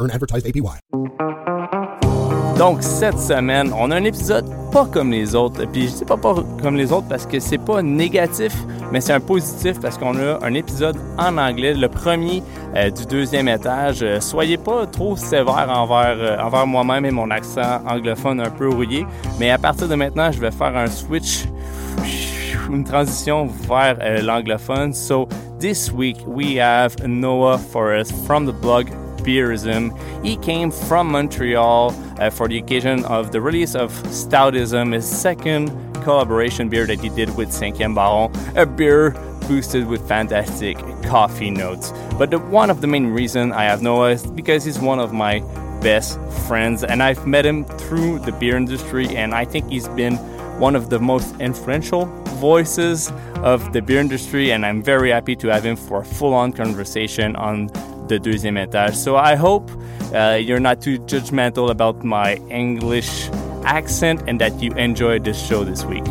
[0.00, 0.80] earn advertised APY.
[2.62, 5.64] Donc, cette semaine, on a un épisode pas comme les autres.
[5.72, 8.54] Puis, je dis pas, pas comme les autres parce que c'est pas négatif,
[8.92, 12.42] mais c'est un positif parce qu'on a un épisode en anglais, le premier
[12.76, 14.02] euh, du deuxième étage.
[14.02, 18.68] Euh, soyez pas trop sévère envers, euh, envers moi-même et mon accent anglophone un peu
[18.68, 19.06] rouillé,
[19.40, 21.46] mais à partir de maintenant, je vais faire un switch,
[22.70, 24.92] une transition vers l'anglophone.
[24.92, 28.86] So, this week, we have Noah Forrest from the blog
[29.24, 29.92] Beerism.
[30.24, 35.70] He came from Montreal uh, for the occasion of the release of Stoutism, his second
[36.02, 39.10] collaboration beer that he did with Cinquième Baron, a beer
[39.48, 41.92] boosted with fantastic coffee notes.
[42.18, 45.12] But the, one of the main reasons I have Noah is because he's one of
[45.12, 45.40] my
[45.80, 50.16] best friends, and I've met him through the beer industry, and I think he's been
[50.58, 52.06] one of the most influential
[52.38, 56.34] voices of the beer industry, and I'm very happy to have him for a full
[56.34, 57.68] on conversation on
[58.12, 58.94] the deuxième étage.
[58.94, 59.70] So I hope
[60.14, 63.30] uh, you're not too judgmental about my English
[63.64, 66.04] accent and that you enjoyed this show this week.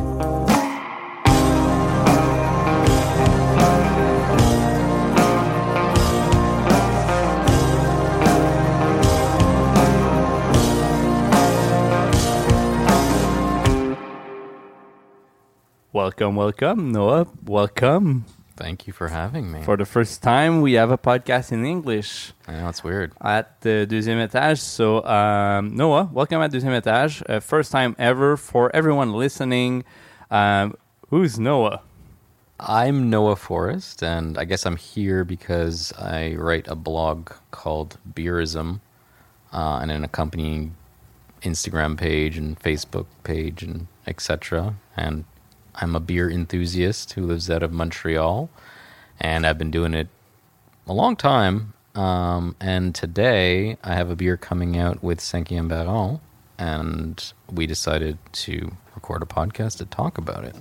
[15.94, 17.28] Welcome, welcome, Noah.
[17.46, 18.26] Welcome.
[18.62, 19.64] Thank you for having me.
[19.64, 22.34] For the first time, we have a podcast in English.
[22.48, 23.12] I know it's weird.
[23.20, 24.59] at the deuxième étage.
[24.59, 27.23] So, um, Noah, welcome at deuxième étage.
[27.28, 29.84] Uh, first time ever for everyone listening.
[30.30, 30.76] Um,
[31.09, 31.81] who's Noah?
[32.59, 38.80] I'm Noah Forrest, and I guess I'm here because I write a blog called Beerism
[39.52, 40.75] uh, and an accompanying
[41.41, 44.75] Instagram page and Facebook page and etc.
[44.96, 45.25] And
[45.81, 48.50] I'm a beer enthusiast who lives out of Montreal,
[49.19, 50.08] and I've been doing it
[50.88, 51.74] a long time.
[51.96, 56.19] Um, and today I have a beer coming out with Cinquième Baron,
[56.59, 60.56] and we decided to record a podcast to talk about it.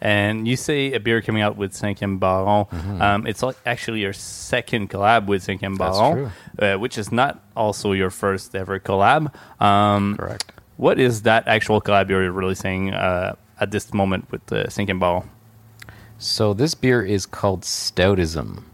[0.00, 2.66] And you say a beer coming out with Cinquième Baron.
[3.02, 8.10] Um, it's actually your second collab with Cinquième Baron, uh, which is not also your
[8.10, 9.34] first ever collab.
[9.60, 10.52] Um, Correct.
[10.76, 15.28] What is that actual collab you're releasing uh, at this moment with the Cinquième Baron.
[16.18, 18.64] So this beer is called Stoutism,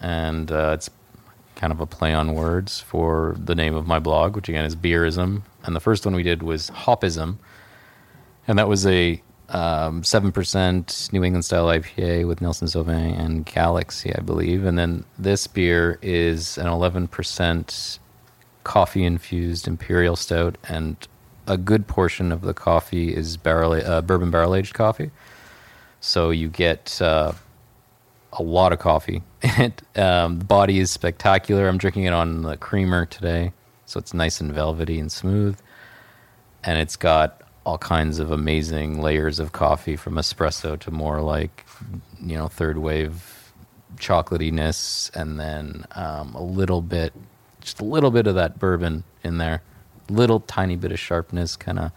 [0.00, 0.88] and uh, it's
[1.56, 4.76] kind of a play on words for the name of my blog, which again is
[4.76, 5.42] Beerism.
[5.64, 7.36] And the first one we did was Hopism,
[8.46, 13.44] and that was a um, seven percent New England style IPA with Nelson Sauvin and
[13.44, 14.64] Galaxy, I believe.
[14.64, 17.98] And then this beer is an eleven percent
[18.64, 20.96] coffee infused imperial stout, and
[21.46, 25.10] a good portion of the coffee is barrel uh, bourbon barrel aged coffee.
[26.00, 27.32] So you get uh,
[28.32, 29.22] a lot of coffee.
[29.42, 31.68] it, um, the body is spectacular.
[31.68, 33.52] I'm drinking it on the creamer today,
[33.86, 35.58] so it's nice and velvety and smooth.
[36.62, 41.66] And it's got all kinds of amazing layers of coffee from espresso to more like,
[42.22, 43.52] you know, third wave
[43.96, 47.12] chocolatiness, and then um, a little bit,
[47.60, 49.62] just a little bit of that bourbon in there.
[50.08, 51.92] Little tiny bit of sharpness, kind of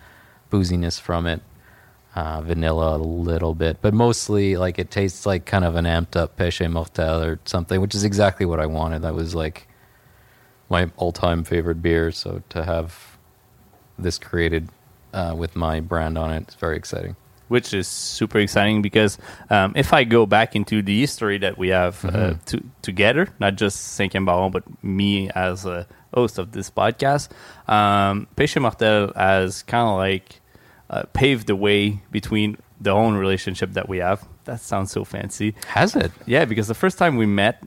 [0.52, 1.42] booziness from it
[2.16, 6.16] uh, vanilla a little bit, but mostly like it tastes like kind of an amped
[6.16, 9.03] up Péché Mortel or something, which is exactly what I wanted.
[9.03, 9.68] That was like
[10.69, 12.12] my all time favorite beer.
[12.12, 13.18] So to have
[13.98, 14.69] this created
[15.14, 17.16] uh, with my brand on it, it is very exciting.
[17.48, 19.18] which is super exciting because
[19.50, 23.56] um, if I go back into the history that we have uh, to, together, not
[23.56, 27.30] just Cinquième Baron, but me as a host of this podcast,
[27.68, 30.42] um, Péché Mortel has kind of like
[30.89, 34.28] uh, paved the way between the own relationship that we have.
[34.45, 35.54] That sounds so fancy.
[35.68, 36.12] Has it?
[36.25, 37.60] Yeah, because the first time we met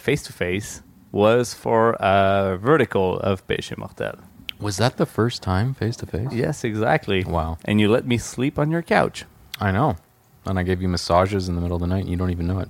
[0.00, 0.82] face to face
[1.12, 4.18] was for a vertical of Péché Mortel.
[4.60, 6.28] Was that the first time face to face?
[6.32, 7.24] Yes, exactly.
[7.24, 7.58] Wow.
[7.64, 9.24] And you let me sleep on your couch.
[9.60, 9.96] I know.
[10.44, 12.46] And I gave you massages in the middle of the night and you don't even
[12.46, 12.68] know it.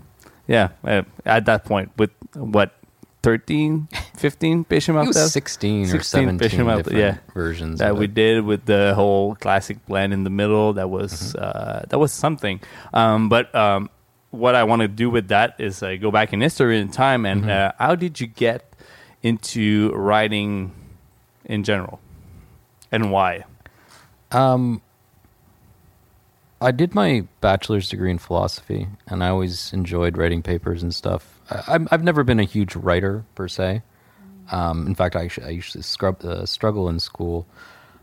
[0.49, 2.76] Yeah, uh, at that point, with what,
[3.27, 5.09] 13, 15 Péché It Mortel?
[5.25, 7.19] was 16 or 16 17 Péché Mortel, different yeah.
[7.35, 7.81] versions.
[7.81, 10.75] that we did with the whole classic blend in the middle.
[10.75, 11.43] That was Mm-hmm.
[11.43, 12.61] uh, that was something.
[12.95, 13.91] Um, but um,
[14.31, 17.27] what I want to do with that is uh, go back in history and time.
[17.27, 17.51] And Mm-hmm.
[17.51, 18.63] uh, how did you get
[19.25, 20.71] into writing
[21.47, 21.99] in general,
[22.93, 23.43] and why?
[24.31, 24.83] Um,
[26.61, 31.36] I did my bachelor's degree in philosophy, and I always enjoyed writing papers and stuff.
[31.51, 33.83] I'm- I've never been a huge writer per se.
[34.51, 37.47] Um, in fact, I actually I used to scrub, uh, struggle in school,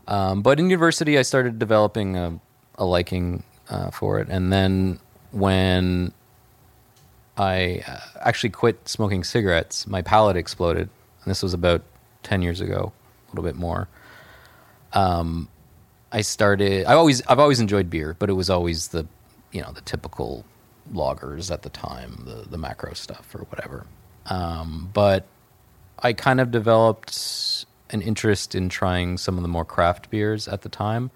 [0.08, 2.38] um, but in university I started developing a,
[2.76, 4.98] a liking uh, for it, and then
[5.30, 6.12] when
[7.38, 10.88] I uh, actually quit smoking cigarettes, my palate exploded,
[11.24, 11.82] and this was about
[12.22, 12.92] ten years ago,
[13.26, 13.88] a little bit more.
[14.92, 15.48] Um,
[16.12, 16.84] I started.
[16.86, 19.06] I always I've always enjoyed beer, but it was always the
[19.50, 20.44] you know the typical
[20.92, 23.86] lagers at the time, the the macro stuff or whatever.
[24.26, 25.26] Um, but
[25.98, 30.62] I kind of developed an interest in trying some of the more craft beers at
[30.62, 31.10] the time,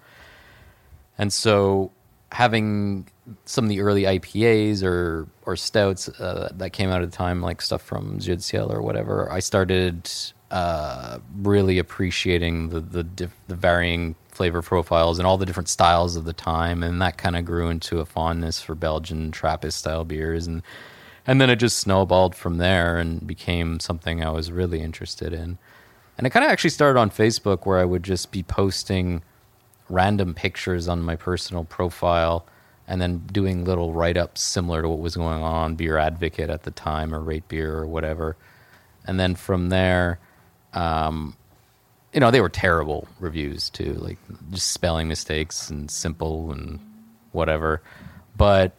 [1.17, 1.91] and so
[2.31, 3.07] having
[3.45, 7.41] some of the early IPAs or or stouts uh, that came out at the time,
[7.41, 10.09] like stuff from Ciel or whatever, I started
[10.51, 16.15] uh, really appreciating the the, diff- the varying flavor profiles and all the different styles
[16.15, 20.03] of the time, and that kind of grew into a fondness for Belgian Trappist style
[20.03, 20.63] beers, and
[21.27, 25.57] and then it just snowballed from there and became something I was really interested in.
[26.17, 29.21] And it kind of actually started on Facebook where I would just be posting
[29.89, 32.45] random pictures on my personal profile
[32.87, 36.63] and then doing little write ups similar to what was going on, Beer Advocate at
[36.63, 38.35] the time or Rate Beer or whatever.
[39.05, 40.19] And then from there,
[40.73, 41.35] um,
[42.13, 44.17] you know, they were terrible reviews too, like
[44.51, 46.79] just spelling mistakes and simple and
[47.31, 47.81] whatever.
[48.35, 48.73] But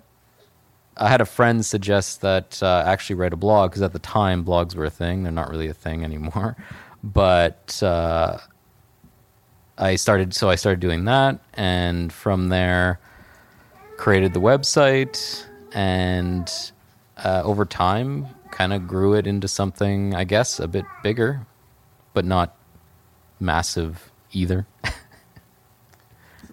[0.97, 4.45] I had a friend suggest that uh, actually write a blog because at the time
[4.45, 5.23] blogs were a thing.
[5.23, 6.57] They're not really a thing anymore.
[7.03, 8.37] But uh,
[9.79, 13.01] I started, so I started doing that, and from there,
[13.97, 16.47] created the website, and
[17.17, 21.47] uh, over time, kind of grew it into something, I guess, a bit bigger,
[22.13, 22.57] but not
[23.39, 24.67] massive either.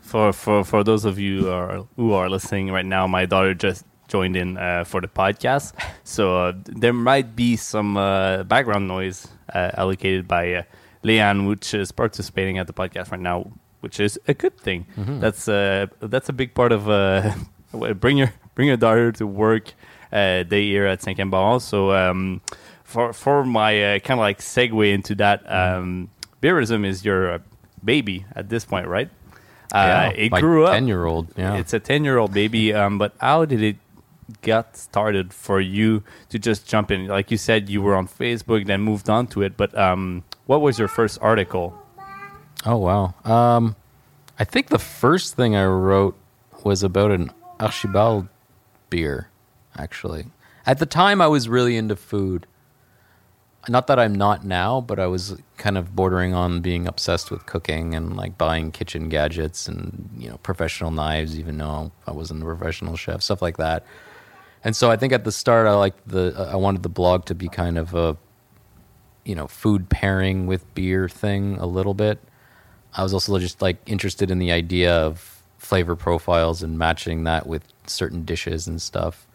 [0.02, 3.54] For for for those of you who are, who are listening right now, my daughter
[3.54, 5.74] just joined in uh, for the podcast,
[6.06, 10.64] so uh, there might be some uh, background noise uh, allocated by uh,
[11.04, 13.52] Leanne, which is participating at the podcast right now,
[13.82, 14.86] which is a good thing.
[15.20, 17.34] That's uh, that's a big part of uh,
[18.00, 19.74] bring your bring your daughter to work
[20.14, 21.60] uh, day here at Cinquième Baron.
[21.60, 22.40] So um,
[22.88, 26.10] for for my uh, kind of like segue into that, um,
[26.42, 27.40] beerism is your uh,
[27.84, 29.10] baby at this point, right?
[29.74, 30.72] Uh, it my grew up.
[30.74, 31.28] ten-year-old.
[31.36, 32.74] Yeah, It's a 10 year old baby.
[32.74, 33.76] Um, but how did it
[34.42, 37.08] get started for you to just jump in?
[37.08, 39.58] Like you said, you were on Facebook, then moved on to it.
[39.58, 41.76] But um, what was your first article?
[42.66, 43.14] Oh wow.
[43.26, 43.76] Um,
[44.40, 46.16] I think the first thing I wrote
[46.64, 48.30] was about an Archibald
[48.90, 49.28] beer.
[49.78, 50.28] Actually,
[50.66, 52.48] at the time, I was really into food.
[53.70, 57.46] Not that I'm not now, but I was kind of bordering on being obsessed with
[57.46, 62.42] cooking and like buying kitchen gadgets and you know professional knives, even though I wasn't
[62.44, 63.86] a professional chef, stuff like that.
[64.64, 67.36] And so I think at the start, I liked the I wanted the blog to
[67.36, 68.18] be kind of a
[69.26, 72.20] you know food pairing with beer thing a little bit.
[72.94, 77.46] I was also just like interested in the idea of flavor profiles and matching that
[77.46, 79.28] with certain dishes and stuff,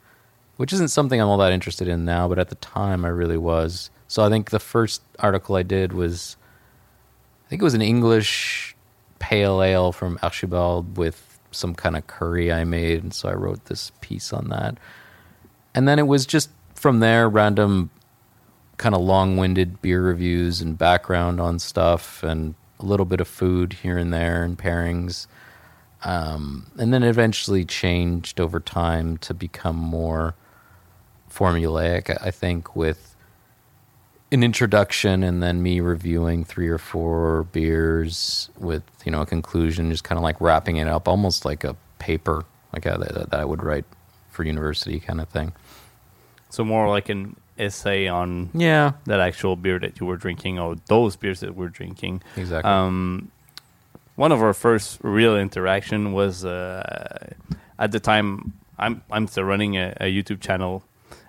[0.57, 3.37] which isn't something I'm all that interested in now, but at the time I really
[3.37, 3.91] was.
[4.13, 6.37] So I think the first article I did was,
[7.47, 8.77] I think it was an English
[9.21, 13.65] pale ale from Archibald with some kind of curry I made, and so I wrote
[13.65, 14.77] this piece on that.
[15.75, 17.89] And then it was just from there random
[18.77, 23.73] kind of long-winded beer reviews and background on stuff and a little bit of food
[23.73, 25.27] here and there and pairings
[26.05, 30.35] um, and then eventually changed over time to become more
[31.31, 33.12] formulaic i think with
[34.33, 39.91] an introduction and then me reviewing three or four beers with you know a conclusion
[39.91, 43.41] just kind of like wrapping it up almost like a paper like a, that, that
[43.41, 43.85] i would write
[44.33, 45.53] for university kind of thing.
[46.51, 48.93] So more like an essay on yeah.
[49.05, 52.23] that actual beer that you were drinking or those beers that we're drinking.
[52.37, 52.71] exactly.
[52.71, 53.31] Um,
[54.17, 57.33] one of our first real interaction was uh,
[57.79, 60.83] at the time I'm I'm still running a, a YouTube channel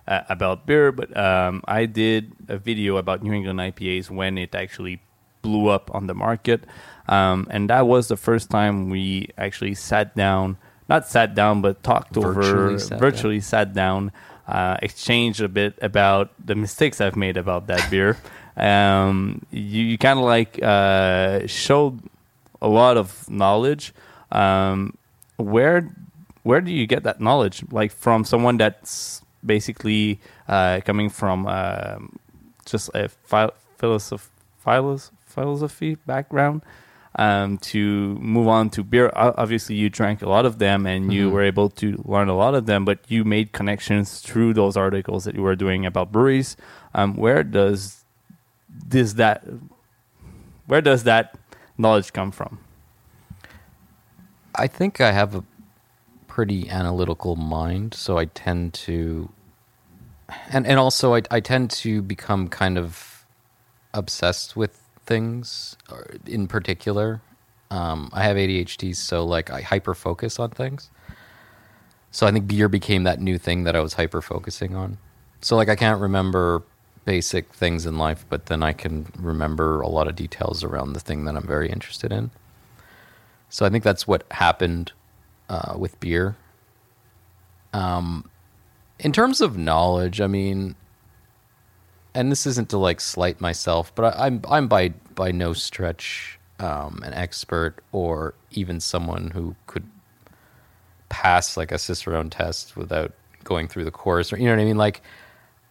[0.07, 4.55] uh, about beer, but um, I did a video about New England IPAs when it
[4.55, 5.01] actually
[5.41, 6.63] blew up on the market,
[7.07, 10.57] um, and that was the first time we actually sat down,
[10.89, 14.11] not sat down, but talked over Virtually sat virtually sat down,
[14.47, 18.17] uh, exchanged a bit about the mistakes I've made about that beer.
[18.55, 21.99] Um, you, you kind of like uh, showed
[22.61, 23.95] a lot of knowledge.
[24.31, 24.95] Um,
[25.37, 25.89] where
[26.43, 27.63] where do you get that knowledge?
[27.71, 32.17] Like from someone that's basically uh, coming from um
[32.65, 34.29] just a phi- philosoph-
[34.63, 36.61] philos- philosophy background
[37.19, 39.11] um, to move on to beer.
[39.15, 41.31] Obviously, you drank a lot of them and you Mhm.
[41.33, 45.23] were able to learn a lot of them, but you made connections through those articles
[45.25, 46.55] that you were doing about breweries.
[46.95, 48.05] Um, where does
[48.69, 49.43] this that
[50.65, 51.35] where does that
[51.77, 52.59] knowledge come from?
[54.55, 55.43] I think I have a
[56.33, 59.29] pretty analytical mind, so I tend to,
[60.49, 63.23] and and also I I tend to become kind of
[63.93, 65.77] obsessed with things
[66.25, 67.21] in particular.
[67.69, 70.89] Um, I have ADHD, so like I hyper focus on things.
[72.09, 74.97] So I think beer became that new thing that I was hyper focusing on.
[75.41, 76.63] So like I can't remember
[77.05, 80.99] basic things in life, but then I can remember a lot of details around the
[80.99, 82.31] thing that I'm very interested in.
[83.49, 84.93] So I think that's what happened
[85.53, 86.35] uh, with beer.
[87.73, 88.29] Um,
[88.99, 90.75] in terms of knowledge, I mean,
[92.15, 96.39] and this isn't to like slight myself, but I, I'm I'm by by no stretch
[96.59, 99.87] um, an expert or even someone who could
[101.09, 104.65] pass like a Cicerone test without going through the course, or you know what I
[104.65, 104.77] mean.
[104.77, 105.01] Like,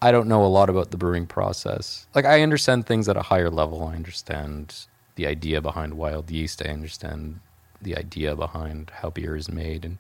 [0.01, 2.07] I don't know a lot about the brewing process.
[2.15, 3.85] Like, I understand things at a higher level.
[3.85, 4.87] I understand
[5.17, 6.63] the idea behind wild yeast.
[6.65, 7.41] I understand
[7.83, 9.99] the idea behind how beer is made and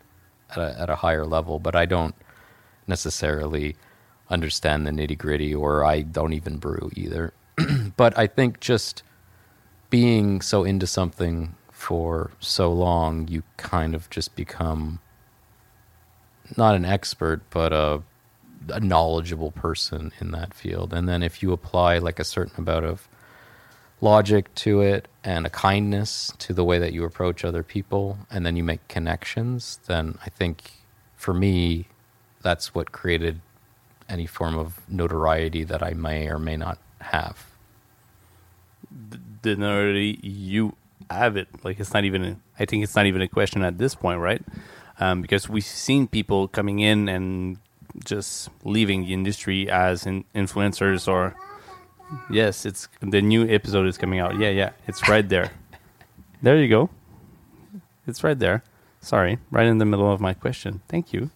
[0.51, 2.15] at a, at a higher level, but I don't
[2.87, 3.77] necessarily
[4.31, 7.33] understand the nitty gritty, or I don't even brew either.
[7.97, 9.03] but I think just
[9.91, 15.01] being so into something for so long, you kind of just become
[16.57, 18.03] not an expert, but a,
[18.69, 20.93] a knowledgeable person in that field.
[20.93, 23.09] And then if you apply like a certain amount of
[24.03, 28.47] logic to it and a kindness to the way that you approach other people, and
[28.47, 30.73] then you make connections, then I think
[31.17, 31.89] for me,
[32.43, 33.41] that's what created
[34.09, 37.47] any form of notoriety that I may or may not have.
[39.43, 40.75] the notoriety you
[41.11, 41.49] have it.
[41.65, 42.25] Like it's not even.
[42.25, 44.43] A, I think it's not even a question at this point, right?
[45.01, 47.59] Um, because we've seen people coming in and
[48.05, 51.37] just leaving the industry as in influencers or.
[52.31, 54.39] Yes, it's the new episode is coming out.
[54.39, 55.51] Yeah, yeah, it's right there.
[56.43, 56.91] there you go.
[58.07, 58.63] It's right there.
[59.01, 60.81] Sorry, right in the middle of my question.
[60.89, 61.31] Thank you.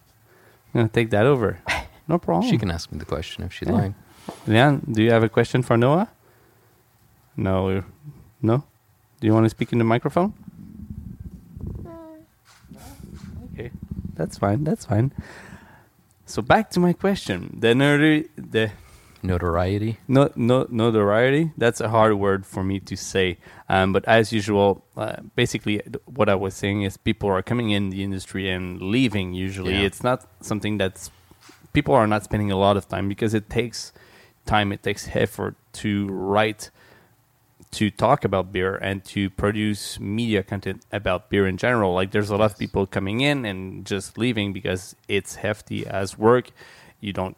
[0.73, 1.59] I'm gonna take that over.
[2.09, 2.49] No problem.
[2.49, 3.73] She can ask me the question if she'd Yeah.
[3.75, 3.93] like.
[4.47, 6.07] Leanne, do you have a question for Noah?
[7.35, 7.83] No.
[8.41, 8.63] No?
[9.19, 10.31] Do you want to speak in the microphone?
[11.85, 11.89] Uh,
[13.51, 13.71] okay.
[14.15, 14.63] That's fine.
[14.63, 15.11] That's fine.
[16.25, 17.57] So back to my question.
[17.59, 18.71] The nerdy the
[19.23, 19.97] Notoriety.
[20.07, 21.51] no, no, notoriety.
[21.57, 23.37] That's a hard word for me to say.
[23.67, 27.89] Um, but as usual, uh, basically, what I was saying is people are coming in
[27.89, 29.33] the industry and leaving.
[29.33, 29.81] Usually, Yeah.
[29.87, 31.09] it's not something that's
[31.73, 33.91] people are not spending a lot of time because it takes
[34.45, 36.69] time, it takes effort to write,
[37.71, 41.93] to talk about beer, and to produce media content about beer in general.
[41.93, 46.17] Like, there's a lot of people coming in and just leaving because it's hefty as
[46.17, 46.51] work.
[47.01, 47.35] You don't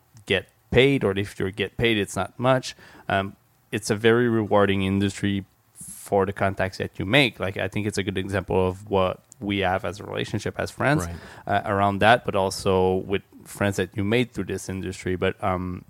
[0.72, 2.76] paid, or if you get paid, it's not much.
[3.08, 3.36] Um,
[3.72, 5.46] it's a very rewarding industry
[5.76, 7.40] for the contacts that you make.
[7.40, 10.72] Like, I think it's a good example of what we have as a relationship as
[10.72, 11.16] friends Right.
[11.48, 15.16] uh, around that, but also with friends that you made through this industry.
[15.16, 15.86] But um,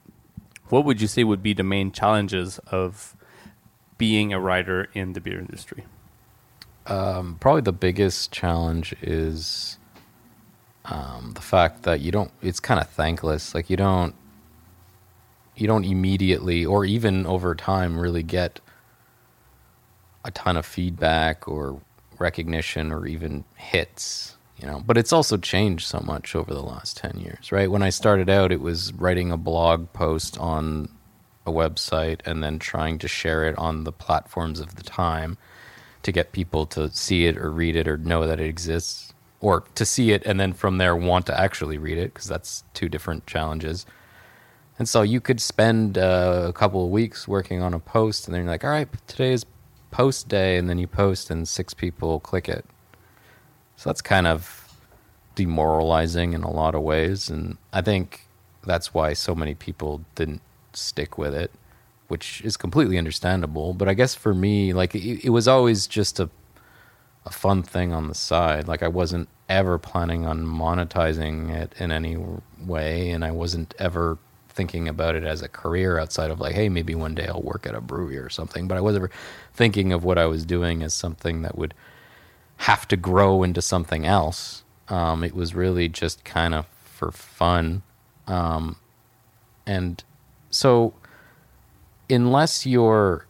[0.67, 3.15] what would you say would be the main challenges of
[3.97, 5.85] being a writer in the beer industry?
[6.85, 9.77] Um, probably the biggest challenge is
[10.85, 12.31] um, the fact that you don't.
[12.41, 13.53] It's kind of thankless.
[13.55, 14.15] Like you don't.
[15.59, 18.59] You don't immediately, or even over time, really get
[20.23, 21.81] a ton of feedback or
[22.17, 24.35] recognition or even hits.
[24.57, 27.71] You know, but it's also changed so much over the last ten years, right?
[27.71, 30.89] When I started out, it was writing a blog post on
[31.45, 35.37] a website and then trying to share it on the platforms of the time
[36.03, 39.61] to get people to see it or read it or know that it exists or
[39.75, 42.87] to see it and then from there want to actually read it because that's two
[42.87, 43.85] different challenges
[44.79, 48.33] and so you could spend uh, a couple of weeks working on a post and
[48.33, 49.45] then you're like all right today is
[49.91, 52.65] post day and then you post and six people click it
[53.75, 54.73] so that's kind of
[55.35, 58.27] demoralizing in a lot of ways and i think
[58.65, 60.41] that's why so many people didn't
[60.73, 61.51] stick with it
[62.09, 63.73] which is completely understandable.
[63.73, 66.29] But I guess for me, like it, it was always just a
[67.25, 68.67] a fun thing on the side.
[68.67, 72.17] Like I wasn't ever planning on monetizing it in any
[72.59, 74.17] way, and I wasn't ever
[74.59, 77.65] thinking about it as a career outside of like, hey, maybe one day I'll work
[77.65, 78.67] at a brewery or something.
[78.67, 79.09] But I was ever
[79.53, 81.73] thinking of what I was doing as something that would
[82.57, 84.65] have to grow into something else.
[84.89, 87.83] Um, it was really just kind of for fun,
[88.27, 88.75] um,
[89.65, 90.03] and
[90.49, 90.93] so
[92.09, 93.25] unless you're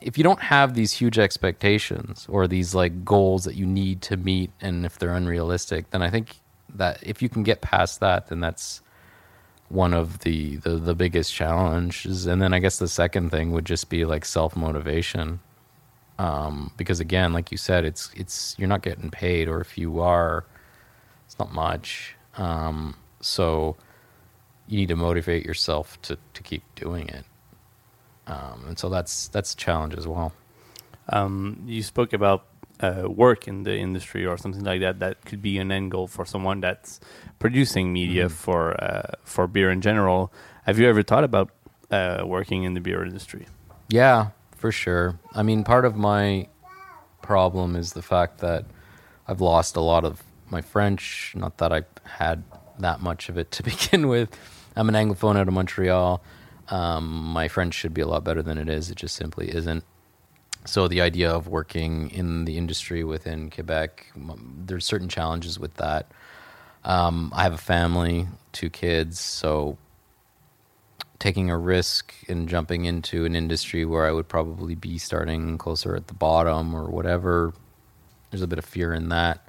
[0.00, 4.16] if you don't have these huge expectations or these like goals that you need to
[4.16, 6.36] meet and if they're unrealistic then i think
[6.68, 8.82] that if you can get past that then that's
[9.68, 12.26] one of the the, the biggest challenges.
[12.26, 15.40] And then i guess the second thing would just be like self motivation
[16.18, 20.00] um, because again like you said it's it's you're not getting paid or if you
[20.00, 20.44] are
[21.28, 22.16] it's not much.
[22.38, 23.76] Um, so
[24.66, 27.24] you need to motivate yourself to to keep doing it.
[28.26, 30.32] Um, and so that's that's a challenge as well.
[31.10, 32.46] Um, you spoke about
[32.80, 34.98] uh, work in the industry or something like that.
[34.98, 37.00] That could be an end goal for someone that's
[37.38, 38.34] producing media mm-hmm.
[38.34, 40.32] for uh, for beer in general.
[40.64, 41.50] Have you ever thought about
[41.90, 43.46] uh, working in the beer industry?
[43.88, 45.18] Yeah, for sure.
[45.34, 46.48] I mean, part of my
[47.22, 48.64] problem is the fact that
[49.26, 51.32] I've lost a lot of my French.
[51.36, 52.44] Not that I had
[52.78, 54.30] that much of it to begin with.
[54.76, 56.22] I'm an Anglophone out of Montreal.
[56.68, 58.90] Um, my French should be a lot better than it is.
[58.90, 59.84] It just simply isn't.
[60.64, 64.12] So the idea of working in the industry within Quebec,
[64.66, 66.10] there's certain challenges with that.
[66.84, 69.78] Um, I have a family, two kids, so
[71.18, 75.96] taking a risk and jumping into an industry where I would probably be starting closer
[75.96, 77.52] at the bottom or whatever,
[78.30, 79.48] there's a bit of fear in that.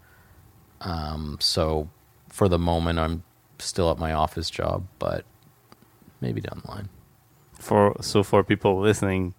[0.82, 1.90] Um, so
[2.30, 3.24] for the moment, I'm
[3.60, 5.26] still at my office job, but
[6.22, 6.90] maybe down the line
[7.60, 9.36] for so for people listening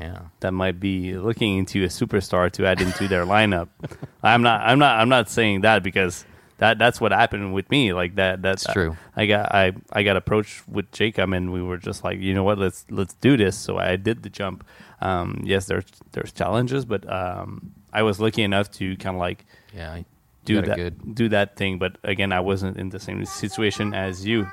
[0.00, 0.20] yeah.
[0.40, 3.68] that might be looking into a superstar to add into their lineup.
[4.22, 6.24] I'm not i'm not i'm not saying that because
[6.58, 7.92] that that's what happened with me.
[7.92, 8.96] Like that that's true.
[9.16, 12.34] I, I got i i got approached with jacob and we were just like you
[12.34, 13.56] know what let's let's do this.
[13.56, 14.64] So i did the jump.
[15.00, 19.44] Um yes there's there's challenges but um i was lucky enough to kind of like
[19.74, 20.02] yeah
[20.44, 21.14] do that good.
[21.14, 21.78] do that thing.
[21.78, 24.48] But again i wasn't in the same situation as you.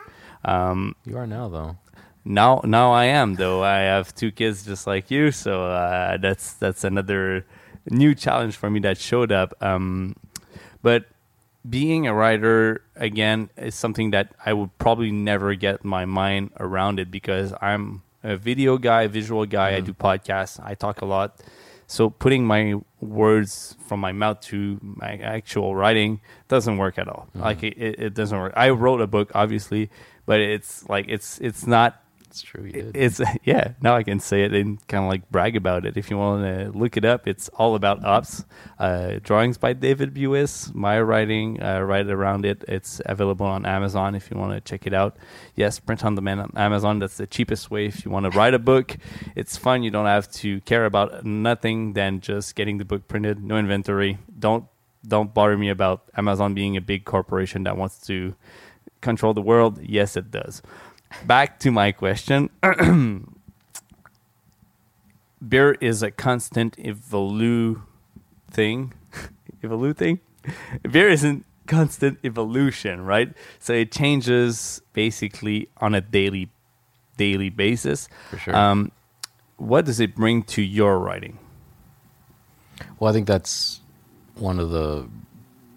[0.46, 1.78] Um you are now though
[2.28, 3.64] now now I am though.
[3.64, 7.46] I have two kids just like you, so uh, that's that's another
[7.90, 9.54] new challenge for me that showed up.
[9.62, 10.16] Um,
[10.82, 11.06] but
[11.68, 17.00] being a writer again is something that I would probably never get my mind around
[17.00, 19.72] it because I'm a video guy, visual guy.
[19.72, 19.78] Mm-hmm.
[19.78, 20.60] I do podcasts.
[20.64, 21.40] I talk a lot.
[21.88, 27.28] So putting my words from my mouth to my actual writing doesn't work at all.
[27.30, 27.42] Mm-hmm.
[27.42, 28.54] Like it, it doesn't work.
[28.56, 29.90] I wrote a book, obviously,
[30.26, 32.66] but it's like it's it's not that's true.
[32.66, 32.98] You did.
[32.98, 33.74] It's yeah.
[33.82, 35.96] Now I can say it and kind of like brag about it.
[35.96, 38.44] If you want to look it up, it's all about hops.
[38.78, 40.74] Uh, drawings by David Buis.
[40.76, 42.66] My writing uh, right around it.
[42.68, 45.18] It's available on Amazon if you want to check it out.
[45.56, 47.00] Yes, print on demand on Amazon.
[47.00, 48.98] That's the cheapest way if you want to write a book.
[49.36, 49.84] It's fun.
[49.84, 53.42] You don't have to care about nothing than just getting the book printed.
[53.44, 54.18] No inventory.
[54.38, 54.66] Don't
[55.08, 58.36] don't bother me about Amazon being a big corporation that wants to
[59.00, 59.80] control the world.
[59.82, 60.62] Yes, it does
[61.26, 62.50] back to my question.
[65.48, 67.82] Beer is a constant evolu
[68.50, 68.94] thing.
[69.64, 70.20] evolu thing?
[70.90, 73.34] Beer isn't constant evolution, right?
[73.60, 76.50] So it changes basically on a daily
[77.18, 78.08] daily basis.
[78.30, 78.56] For sure.
[78.56, 78.92] Um,
[79.58, 81.40] what does it bring to your writing?
[83.00, 83.82] Well, I think that's
[84.36, 85.08] one of the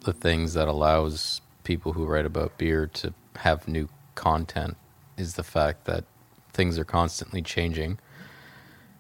[0.05, 4.77] the things that allows people who write about beer to have new content
[5.21, 6.05] is the fact that
[6.53, 7.99] things are constantly changing.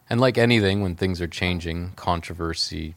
[0.09, 2.95] And like anything, when things are changing, controversy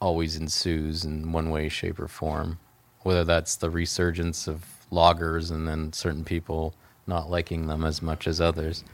[0.00, 2.58] always ensues in one way, shape, or form.
[3.02, 6.74] Whether that's the resurgence of lagers and then certain people
[7.06, 8.84] not liking them as much as others,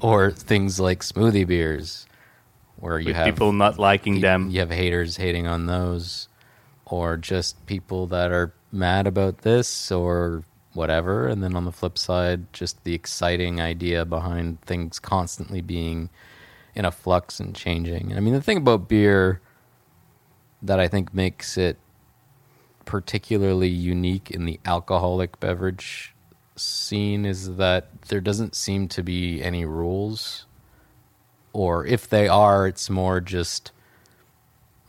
[0.00, 2.06] or things like smoothie beers,
[2.76, 4.48] where you With have people not liking you, them.
[4.50, 6.28] You have haters hating on those,
[6.86, 11.28] or just people that are mad about this, or whatever.
[11.28, 16.10] And then on the flip side, just the exciting idea behind things constantly being
[16.74, 18.16] in a flux and changing.
[18.16, 19.40] I mean, the thing about beer
[20.62, 21.78] that I think makes it
[22.84, 26.14] particularly unique in the alcoholic beverage
[26.56, 30.46] scene is that there doesn't seem to be any rules.
[31.52, 33.72] Or if they are, it's more just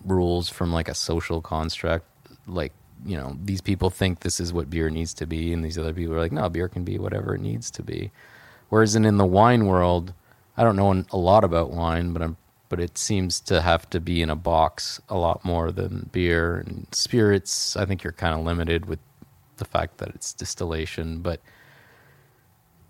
[0.05, 2.05] rules from like a social construct,
[2.47, 2.73] like
[3.05, 5.93] you know these people think this is what beer needs to be, and these other
[5.93, 8.11] people are like, no, beer can be whatever it needs to be.
[8.69, 10.13] Whereas in, in the wine world,
[10.57, 12.37] I don't know a lot about wine, but I'm
[12.69, 16.57] but it seems to have to be in a box a lot more than beer
[16.57, 17.77] and spirits.
[17.77, 18.97] I think you're kind of limited with
[19.57, 21.39] the fact that it's distillation, but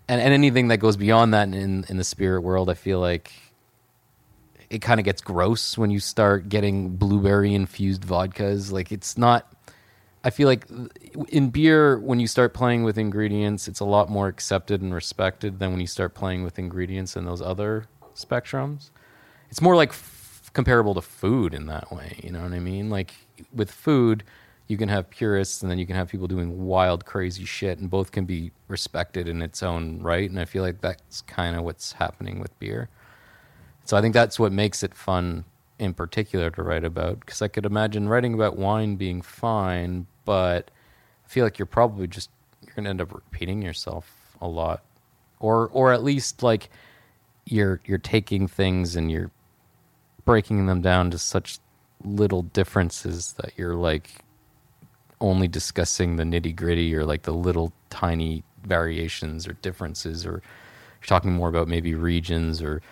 [0.08, 3.32] and, and anything that goes beyond that in in the spirit world, I feel like
[4.70, 8.72] it kind of gets gross when you start getting blueberry infused vodkas.
[8.72, 9.46] Like it's not
[10.24, 10.66] I feel like
[11.28, 15.58] in beer, when you start playing with ingredients, it's a lot more accepted and respected
[15.58, 17.84] than when you start playing with ingredients in those other
[18.14, 18.90] spectrums.
[19.50, 22.18] It's more like f- comparable to food in that way.
[22.24, 22.88] You know what I mean?
[22.88, 23.14] Like
[23.52, 24.24] with food,
[24.66, 27.90] you can have purists and then you can have people doing wild, crazy shit, and
[27.90, 30.30] both can be respected in its own right.
[30.30, 32.88] And I feel like that's kind of what's happening with beer.
[33.84, 35.44] So I think that's what makes it fun
[35.78, 40.70] in particular to write about because I could imagine writing about wine being fine, but
[41.24, 42.30] I feel like you're probably just
[42.66, 44.82] you're to end up repeating yourself a lot.
[45.40, 46.70] Or or at least like
[47.46, 49.30] you're you're taking things and you're
[50.24, 51.58] breaking them down to such
[52.04, 54.24] little differences that you're like
[55.20, 60.42] only discussing the nitty gritty or like the little tiny variations or differences or
[61.00, 62.82] you're talking more about maybe regions or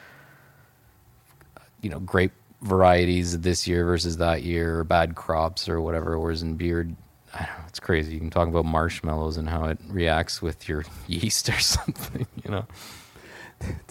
[1.81, 6.43] you know grape varieties this year versus that year or bad crops or whatever whereas
[6.43, 6.89] in beer
[7.35, 10.69] I don't know, it's crazy you can talk about marshmallows and how it reacts with
[10.69, 12.67] your yeast or something you know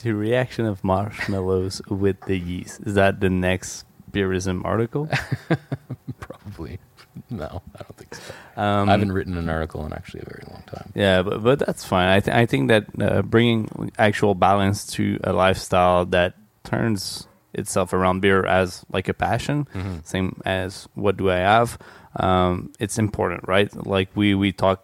[0.03, 2.81] The reaction of marshmallows with the yeast.
[2.85, 5.07] Is that the next beerism article?
[6.19, 6.79] probably
[7.29, 10.43] no i don't think so Um, i haven't written an article in actually a very
[10.49, 12.07] long time Yeah, but, but that's fine.
[12.07, 17.91] I, th- I think that uh, bringing actual balance to a lifestyle that turns itself
[17.91, 19.67] around beer as like a passion,
[20.03, 21.77] same as what do I have,
[22.15, 23.73] um, it's important, right?
[23.85, 24.83] Like we, we talk,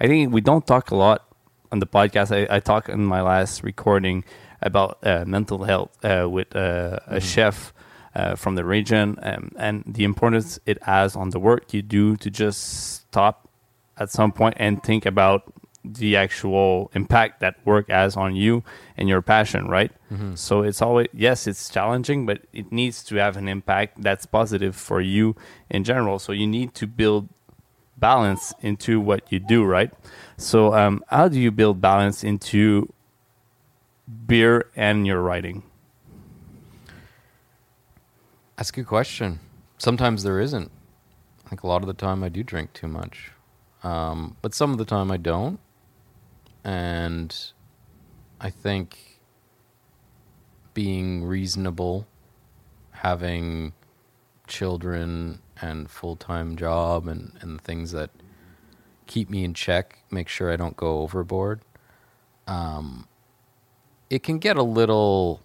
[0.00, 1.26] I think we don't talk a lot
[1.72, 2.34] on the podcast.
[2.34, 4.24] I, I talked in my last recording
[4.60, 7.72] about uh, mental health uh, with uh, a chef
[8.14, 12.16] uh, from the region um, and the importance it has on the work you do
[12.16, 13.48] to just stop
[13.96, 15.52] at some point and think about
[15.84, 18.62] the actual impact that work has on you
[18.96, 19.90] and your passion, right?
[20.36, 24.74] So it's always yes, it's challenging, but it needs to have an impact that's positive
[24.76, 25.36] for you
[25.70, 26.18] in general.
[26.18, 27.28] So you need to build
[27.96, 29.90] balance into what you do, right?
[30.36, 32.92] So um, how do you build balance into
[34.26, 35.62] beer and your writing?
[38.56, 39.38] That's a good question.
[39.78, 40.70] Sometimes there isn't.
[41.44, 43.30] I think a lot of the time I do drink too much,
[43.82, 45.60] um, but some of the time I don't.
[46.68, 47.34] And
[48.42, 49.20] I think
[50.74, 52.06] being reasonable,
[52.90, 53.72] having
[54.46, 58.10] children and full time job and, and things that
[59.06, 61.62] keep me in check, make sure I don't go overboard.
[62.46, 63.08] Um,
[64.10, 65.40] it can get a little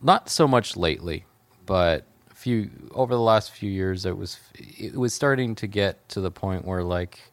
[0.00, 1.24] not so much lately,
[1.66, 6.08] but a few over the last few years, it was it was starting to get
[6.10, 7.32] to the point where like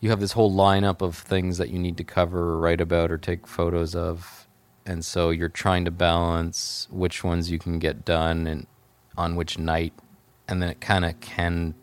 [0.00, 3.10] you have this whole lineup of things that you need to cover or write about
[3.10, 4.46] or take photos of,
[4.86, 8.66] and so you're trying to balance which ones you can get done and
[9.16, 9.92] on which night,
[10.48, 11.74] and then it kind of can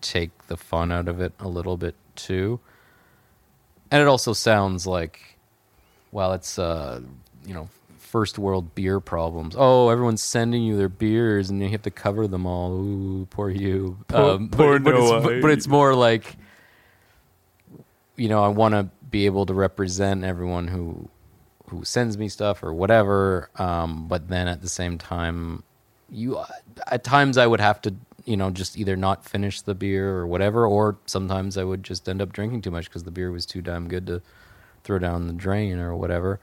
[0.00, 2.60] take the fun out of it a little bit too.
[3.90, 5.34] And it also sounds like
[6.14, 7.00] well, it's uh,
[7.44, 7.68] you know,
[7.98, 9.56] first world beer problems.
[9.58, 12.70] Oh, everyone's sending you their beers, and you have to cover them all.
[12.72, 13.98] Ooh, poor you.
[14.14, 16.36] Um, Poor- but, poor but, it's, but it's more like,
[18.16, 21.08] you know, I want to be able to represent everyone who
[21.68, 23.48] who sends me stuff or whatever.
[23.56, 25.62] Um, but then at the same time,
[26.10, 26.42] you
[26.86, 30.26] at times I would have to, you know, just either not finish the beer or
[30.26, 33.46] whatever, or sometimes I would just end up drinking too much because the beer was
[33.46, 34.22] too damn good to
[34.84, 36.38] throw down the drain or whatever.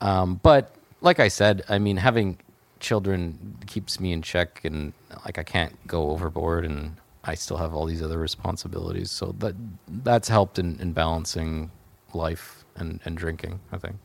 [0.00, 2.38] Um, but like I said, I mean, having
[2.80, 4.92] children keeps me in check, and
[5.24, 9.10] like I can't go overboard, and I still have all these other responsibilities.
[9.10, 9.54] So that
[9.88, 11.70] that's helped in, in balancing
[12.12, 13.60] life and, and drinking.
[13.72, 13.96] I think.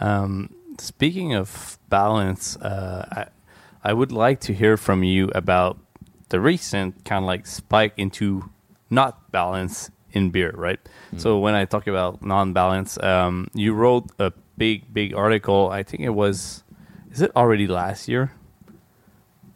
[0.00, 5.78] Um, speaking of balance, uh, I, I would like to hear from you about
[6.30, 8.50] the recent kind of like spike into
[8.90, 10.78] not balance in beer, right?
[11.16, 15.68] So when I talk about non-balance, um, you wrote a big, big article.
[15.70, 16.62] I think it was,
[17.10, 18.32] is it already last year?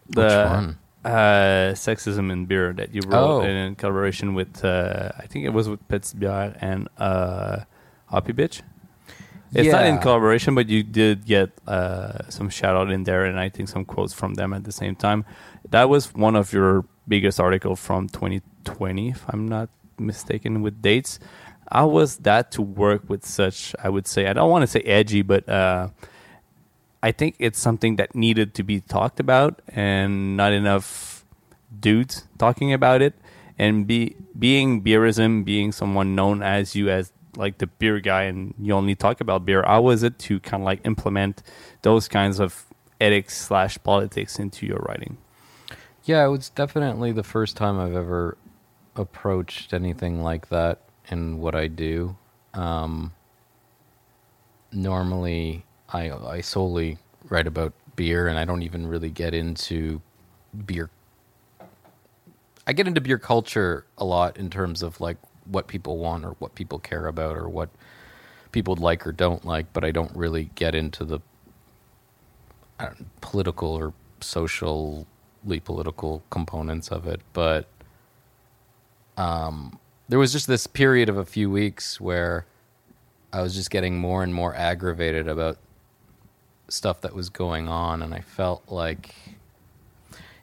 [0.09, 0.17] Which
[0.51, 0.79] one?
[1.05, 3.43] Uh, sexism in beer that you wrote Oh.
[3.43, 7.61] in collaboration with, uh, I think it was with Petit Bière and uh,
[8.07, 8.63] Hoppy Bitch.
[9.55, 13.39] It's not in collaboration, but you did get uh, some shout out in there, and
[13.41, 15.25] I think some quotes from them at the same time.
[15.71, 21.19] That was one of your biggest article from 2020, if I'm not mistaken with dates.
[21.73, 23.75] How was that to work with such?
[23.83, 25.89] I would say I don't want to say edgy, but uh,
[27.03, 31.25] I think it's something that needed to be talked about, and not enough
[31.79, 33.15] dudes talking about it.
[33.61, 38.55] And be being beerism, being someone known as you as like the beer guy, and
[38.61, 39.65] you only talk about beer.
[39.67, 41.43] How was it to kind of like implement
[41.83, 42.67] those kinds of
[43.01, 45.19] ethics slash politics into your writing?
[46.05, 48.37] Yeah, it was definitely the first time I've ever
[48.95, 50.81] approached anything like that
[51.11, 52.17] in what I do.
[52.55, 53.13] Um,
[54.73, 56.99] normally, I I solely
[57.29, 60.01] write about beer, and I don't even really get into
[60.67, 60.91] beer.
[62.67, 66.33] I get into beer culture a lot in terms of like what people want or
[66.39, 67.71] what people care about or what
[68.53, 71.21] people like or don't like, but I don't really get into the
[72.79, 75.07] don't, political or socially
[75.65, 77.21] political components of it.
[77.33, 77.67] But
[79.17, 82.47] um, there was just this period of a few weeks where
[83.33, 85.59] I was just getting more and more aggravated about
[86.69, 89.15] stuff that was going on, and I felt like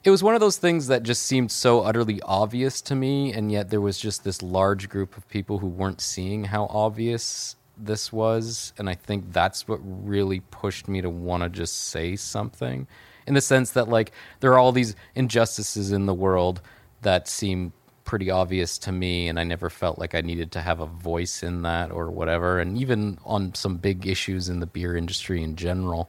[0.04, 3.50] it was one of those things that just seemed so utterly obvious to me, and
[3.50, 8.12] yet there was just this large group of people who weren't seeing how obvious this
[8.12, 12.86] was, and I think that's what really pushed me to want to just say something,
[13.26, 16.60] in the sense that like there are all these injustices in the world
[17.02, 17.72] that seem
[18.06, 21.42] pretty obvious to me and I never felt like I needed to have a voice
[21.42, 25.56] in that or whatever and even on some big issues in the beer industry in
[25.56, 26.08] general.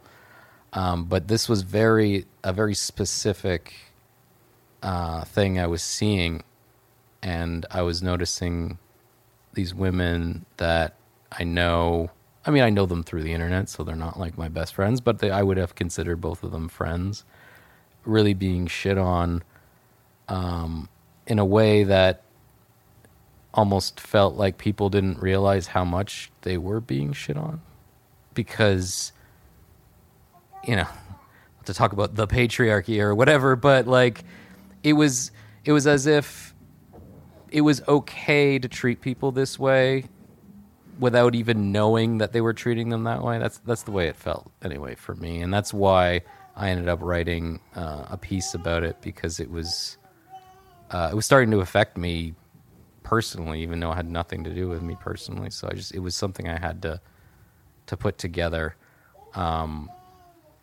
[0.71, 3.73] Um, but this was very a very specific
[4.83, 6.43] uh, thing I was seeing
[7.21, 8.77] and I was noticing
[9.53, 10.95] these women that
[11.31, 12.11] I know
[12.45, 15.01] I mean I know them through the internet so they're not like my best friends
[15.01, 17.25] but they, I would have considered both of them friends
[18.05, 19.43] really being shit on
[20.27, 20.89] um,
[21.27, 22.23] in a way that
[23.53, 27.61] almost felt like people didn't realize how much they were being shit on.
[28.33, 29.11] Because
[30.65, 30.87] you know
[31.65, 34.23] to talk about the patriarchy or whatever but like
[34.83, 35.31] it was
[35.65, 36.53] it was as if
[37.51, 40.05] it was okay to treat people this way
[40.99, 43.37] without even knowing that they were treating them that way.
[43.37, 45.41] That's that's the way it felt anyway for me.
[45.41, 46.21] And that's why
[46.55, 49.96] I ended up writing uh, a piece about it because it was
[50.91, 52.33] uh, it was starting to affect me
[53.03, 55.49] personally, even though it had nothing to do with me personally.
[55.49, 56.99] So I just it was something I had to
[57.87, 58.75] to put together,
[59.33, 59.89] um,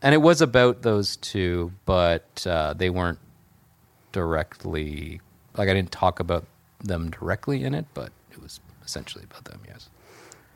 [0.03, 3.19] and it was about those two, but uh, they weren't
[4.13, 5.21] directly
[5.57, 6.45] like I didn't talk about
[6.81, 9.61] them directly in it, but it was essentially about them.
[9.67, 9.89] Yes.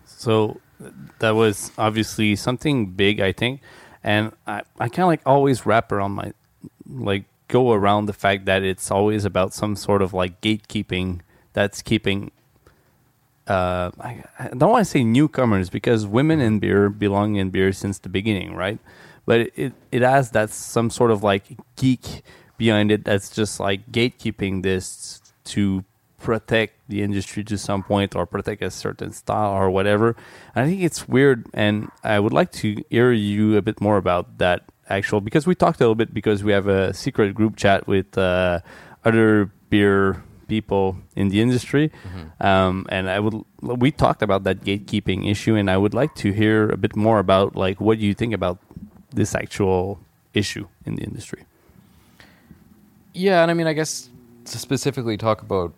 [0.04, 0.60] So
[1.18, 3.60] that was obviously something big, I think,
[4.04, 6.32] and I I kind of like always wrap around my
[6.86, 11.20] like go around the fact that it's always about some sort of like gatekeeping
[11.52, 12.30] that's keeping
[13.48, 17.72] uh, I, I, don't want to say newcomers because women in beer belong in beer
[17.72, 18.78] since the beginning, right?
[19.24, 22.22] But it, it has that some sort of like geek
[22.58, 25.84] behind it that's just like gatekeeping this to
[26.18, 30.14] protect the industry to some point or protect a certain style or whatever.
[30.54, 34.38] I think it's weird, and I would like to hear you a bit more about
[34.38, 37.86] that actual because we talked a little bit because we have a secret group chat
[37.86, 38.60] with uh,
[39.04, 42.46] other beer people in the industry, mm-hmm.
[42.46, 46.32] um, and I would we talked about that gatekeeping issue, and I would like to
[46.32, 48.58] hear a bit more about like what do you think about
[49.12, 50.00] this actual
[50.34, 51.44] issue in the industry.
[53.12, 54.08] Yeah, and I mean, I guess
[54.46, 55.72] to specifically talk about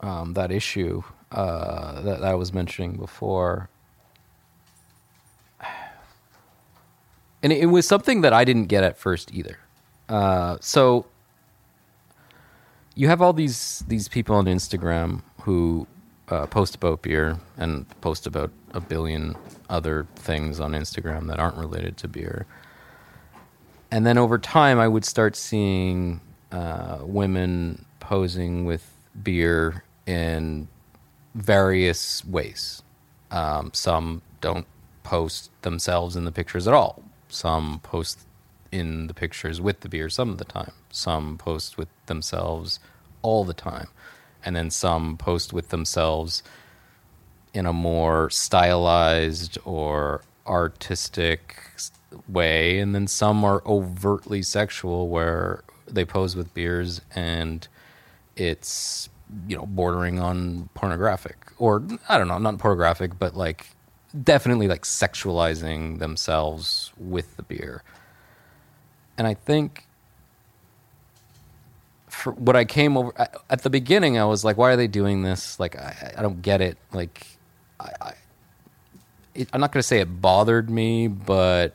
[0.00, 3.68] um, that issue uh, that, that I was mentioning before.
[7.42, 9.58] And it, was something that I didn't get at first either.
[10.08, 11.06] Uh, so
[12.94, 15.86] you have all these these people on Instagram who
[16.28, 19.36] uh, post about beer and post about a billion
[19.68, 22.46] other things on Instagram that aren't related to beer.
[23.90, 26.20] And then over time, I would start seeing
[26.52, 30.68] uh, women posing with beer in
[31.34, 32.82] various ways.
[33.30, 34.66] Um, some don't
[35.02, 37.02] post themselves in the pictures at all.
[37.28, 38.20] Some post
[38.70, 40.72] in the pictures with the beer some of the time.
[40.90, 42.80] Some post with themselves
[43.22, 43.88] all the time.
[44.44, 46.42] And then some post with themselves
[47.52, 51.56] in a more stylized or artistic
[52.28, 52.78] way.
[52.78, 57.66] And then some are overtly sexual where they pose with beers and
[58.36, 59.08] it's,
[59.46, 61.36] you know, bordering on pornographic.
[61.58, 63.70] Or, I don't know, not pornographic, but like
[64.22, 67.82] definitely like sexualizing themselves with the beer.
[69.16, 69.86] And I think
[72.08, 73.12] for what I came over
[73.50, 75.60] at the beginning, I was like, why are they doing this?
[75.60, 76.78] Like, I, I don't get it.
[76.92, 77.26] Like,
[77.78, 78.14] I, I
[79.34, 81.74] it, I'm not going to say it bothered me, but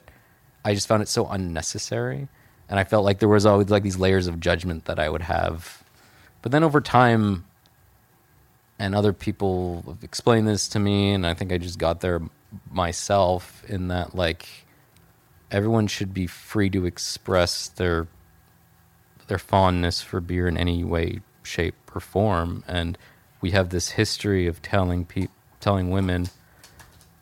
[0.65, 2.27] I just found it so unnecessary.
[2.69, 5.21] And I felt like there was always like these layers of judgment that I would
[5.21, 5.83] have.
[6.41, 7.45] But then over time,
[8.83, 12.21] and other people have explained this to me, and I think I just got there
[12.69, 14.45] myself in that like
[15.49, 18.07] everyone should be free to express their
[19.27, 22.65] their fondness for beer in any way, shape, or form.
[22.67, 22.97] And
[23.39, 25.29] we have this history of telling pe-
[25.61, 26.27] telling women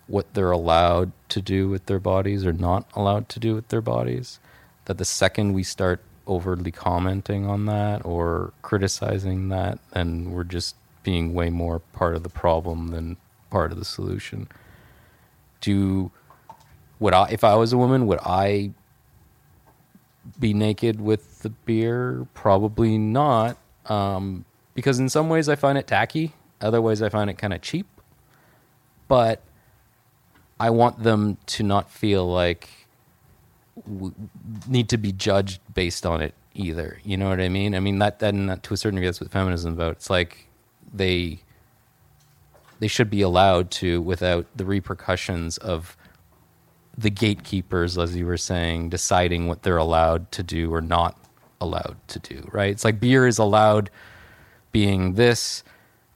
[0.07, 3.81] what they're allowed to do with their bodies or not allowed to do with their
[3.81, 4.39] bodies.
[4.85, 10.75] That the second we start overly commenting on that or criticizing that, then we're just
[11.03, 13.17] being way more part of the problem than
[13.49, 14.47] part of the solution.
[15.59, 16.11] Do
[16.99, 18.71] would I if I was a woman, would I
[20.39, 22.27] be naked with the beer?
[22.33, 23.57] Probably not.
[23.87, 27.53] Um, because in some ways I find it tacky, other ways I find it kind
[27.53, 27.87] of cheap.
[29.07, 29.41] But
[30.59, 32.69] I want them to not feel like
[34.67, 36.99] need to be judged based on it either.
[37.03, 37.75] You know what I mean?
[37.75, 39.93] I mean that then that, to a certain degree that's what feminism about.
[39.93, 40.47] It's like
[40.93, 41.41] they
[42.79, 45.95] they should be allowed to without the repercussions of
[46.97, 51.17] the gatekeepers, as you were saying, deciding what they're allowed to do or not
[51.61, 52.71] allowed to do, right?
[52.71, 53.91] It's like beer is allowed
[54.71, 55.63] being this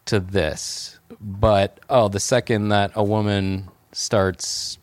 [0.06, 1.00] to this.
[1.22, 4.80] But oh, the second that a woman starts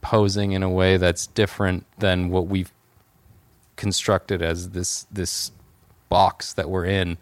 [0.00, 2.72] posing in a way that's different than what we've
[3.76, 5.50] constructed as this this
[6.08, 7.18] box that we're in,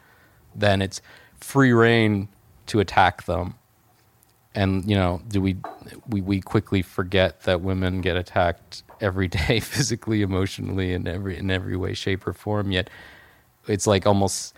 [0.55, 1.01] then it's
[1.41, 2.29] free reign
[2.67, 3.55] to attack them.
[4.55, 5.57] And you know, do we
[6.09, 11.51] we we quickly forget that women get attacked every day, physically, emotionally, in every in
[11.51, 12.73] every way, shape, or form.
[12.73, 12.91] Yet,
[13.67, 14.55] it's like almost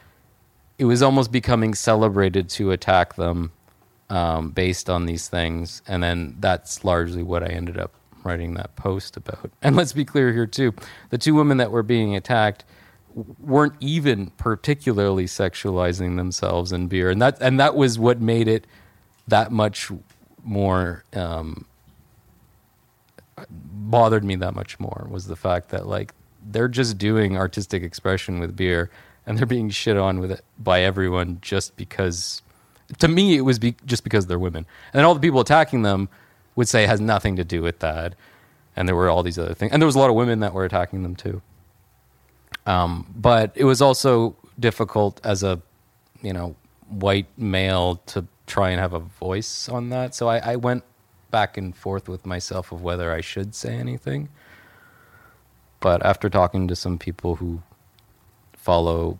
[0.78, 3.52] it was almost becoming celebrated to attack them
[4.10, 7.92] um, based on these things, and then that's largely what I ended up
[8.24, 9.50] writing that post about.
[9.62, 10.74] And let's be clear here too:
[11.10, 12.64] the two women that were being attacked
[13.14, 18.66] weren't even particularly sexualizing themselves in beer, and that and that was what made it
[19.28, 19.90] that much
[20.44, 21.64] more um,
[23.48, 26.12] bothered me that much more was the fact that like
[26.44, 28.90] they're just doing artistic expression with beer
[29.26, 32.42] and they're being shit on with it by everyone just because
[32.98, 34.66] to me it was be, just because they're women.
[34.92, 36.08] And then all the people attacking them
[36.56, 38.14] would say has nothing to do with that.
[38.74, 39.72] And there were all these other things.
[39.72, 41.42] And there was a lot of women that were attacking them too
[42.66, 45.60] um, but it was also difficult as a
[46.22, 46.54] you know
[46.88, 50.84] white male to try and have a voice on that so I, I went
[51.30, 54.28] back and forth with myself of whether i should say anything
[55.80, 57.62] but after talking to some people who
[58.54, 59.18] follow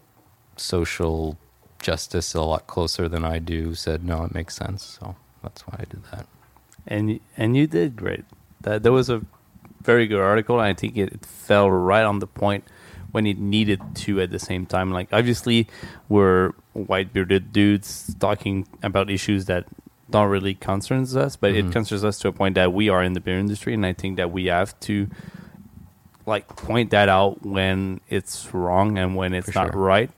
[0.56, 1.36] social
[1.80, 4.98] justice a lot closer than I do, said no, it makes sense.
[5.00, 6.26] So that's why I did that.
[6.86, 8.24] And and you did great.
[8.60, 9.22] That that was a
[9.82, 12.64] very good article, I think it, it fell right on the point
[13.12, 14.90] when it needed to at the same time.
[14.90, 15.68] Like obviously,
[16.08, 19.64] we're white bearded dudes talking about issues that
[20.10, 21.68] don't really concerns us, but Mhm.
[21.68, 23.92] it concerns us to a point that we are in the beer industry, and I
[23.92, 25.08] think that we have to
[26.26, 29.80] like point that out when it's wrong and when it's For not sure.
[29.82, 30.10] right,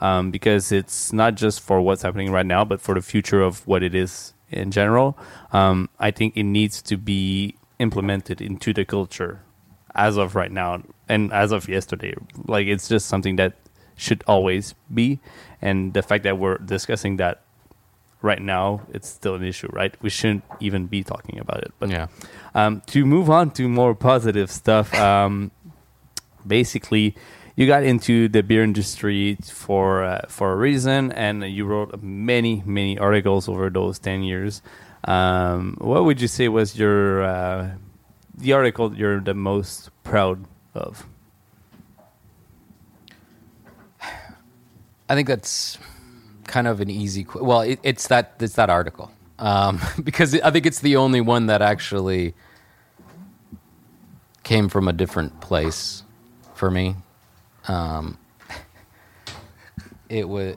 [0.00, 3.66] um, because it's not just for what's happening right now, but for the future of
[3.66, 5.16] what it is in general.
[5.52, 9.40] Um, I think it needs to be implemented into the culture
[9.94, 12.14] as of right now and as of yesterday.
[12.46, 13.54] Like it's just something that
[13.96, 15.20] should always be,
[15.60, 17.42] and the fact that we're discussing that
[18.22, 19.94] right now, it's still an issue, right?
[20.00, 22.06] We shouldn't even be talking about it, but yeah.
[22.54, 25.50] um, to move on to more positive stuff, um,
[26.46, 27.14] basically,
[27.56, 32.62] you got into the beer industry for uh, for a reason, and you wrote many
[32.64, 34.62] many articles over those ten years.
[35.04, 37.70] Um, what would you say was your uh,
[38.34, 41.06] the article you're the most proud of?
[45.08, 45.78] I think that's
[46.46, 47.24] kind of an easy.
[47.24, 51.20] Qu- well, it, it's that it's that article um, because I think it's the only
[51.20, 52.34] one that actually
[54.42, 56.02] came from a different place
[56.54, 56.96] for me.
[57.68, 58.18] Um,
[60.12, 60.56] it was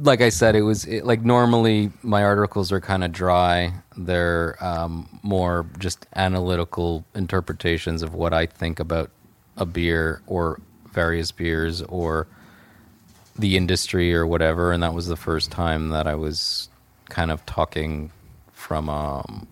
[0.00, 3.72] like I said, it was it, like normally my articles are kind of dry.
[3.96, 9.12] They're um, more just analytical interpretations of what I think about
[9.56, 10.60] a beer or
[10.92, 12.26] various beers or
[13.38, 14.72] the industry or whatever.
[14.72, 16.68] And that was the first time that I was
[17.08, 18.10] kind of talking
[18.52, 19.46] from um,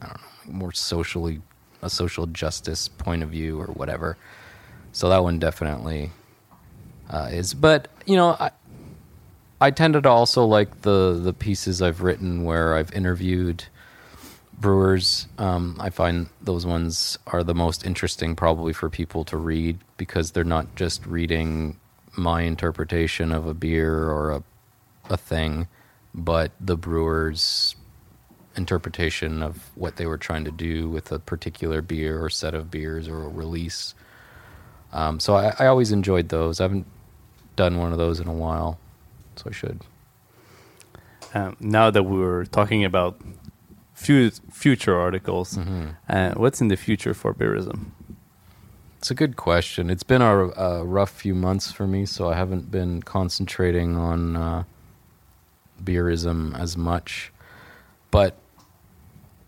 [0.00, 0.16] I don't
[0.46, 1.42] know more socially
[1.82, 4.16] a social justice point of view or whatever.
[4.92, 6.10] So that one definitely
[7.10, 7.52] uh, is.
[7.52, 8.50] But you know, I
[9.60, 13.64] I tended to also like the the pieces I've written where I've interviewed
[14.58, 15.26] brewers.
[15.38, 20.30] Um, I find those ones are the most interesting, probably for people to read because
[20.32, 21.78] they're not just reading
[22.16, 24.42] my interpretation of a beer or a
[25.10, 25.66] a thing,
[26.14, 27.74] but the brewer's
[28.56, 32.70] interpretation of what they were trying to do with a particular beer or set of
[32.70, 33.94] beers or a release.
[34.92, 36.60] Um, so I, I always enjoyed those.
[36.60, 36.86] I haven't
[37.60, 38.78] done one of those in a while,
[39.36, 39.78] so I should.
[41.34, 43.20] Um, now that we're talking about
[43.92, 45.58] fu- future articles,
[46.08, 47.78] uh, what's in the future for beerism?
[48.96, 49.90] It's a good question.
[49.90, 50.36] It's been a,
[50.70, 54.64] a rough few months for me, so I haven't been concentrating on uh,
[55.84, 57.30] beerism as much.
[58.10, 58.36] But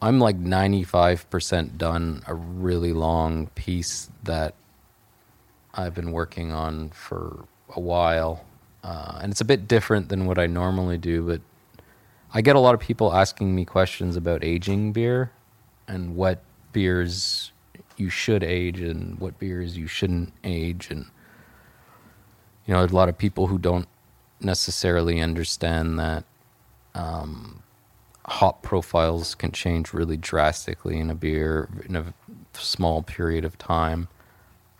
[0.02, 4.54] I'm like 95% done a really long piece that
[5.72, 8.44] I've been working on for a while.
[8.82, 11.40] Uh, and it's a bit different than what I normally do, but
[12.34, 15.30] I get a lot of people asking me questions about aging beer
[15.86, 16.42] and what
[16.72, 17.52] beers
[17.96, 21.06] you should age and what beers you shouldn't age and
[22.66, 23.86] you know there's a lot of people who don't
[24.40, 26.24] necessarily understand that
[26.94, 27.62] um,
[28.26, 32.14] hop profiles can change really drastically in a beer in a
[32.54, 34.08] small period of time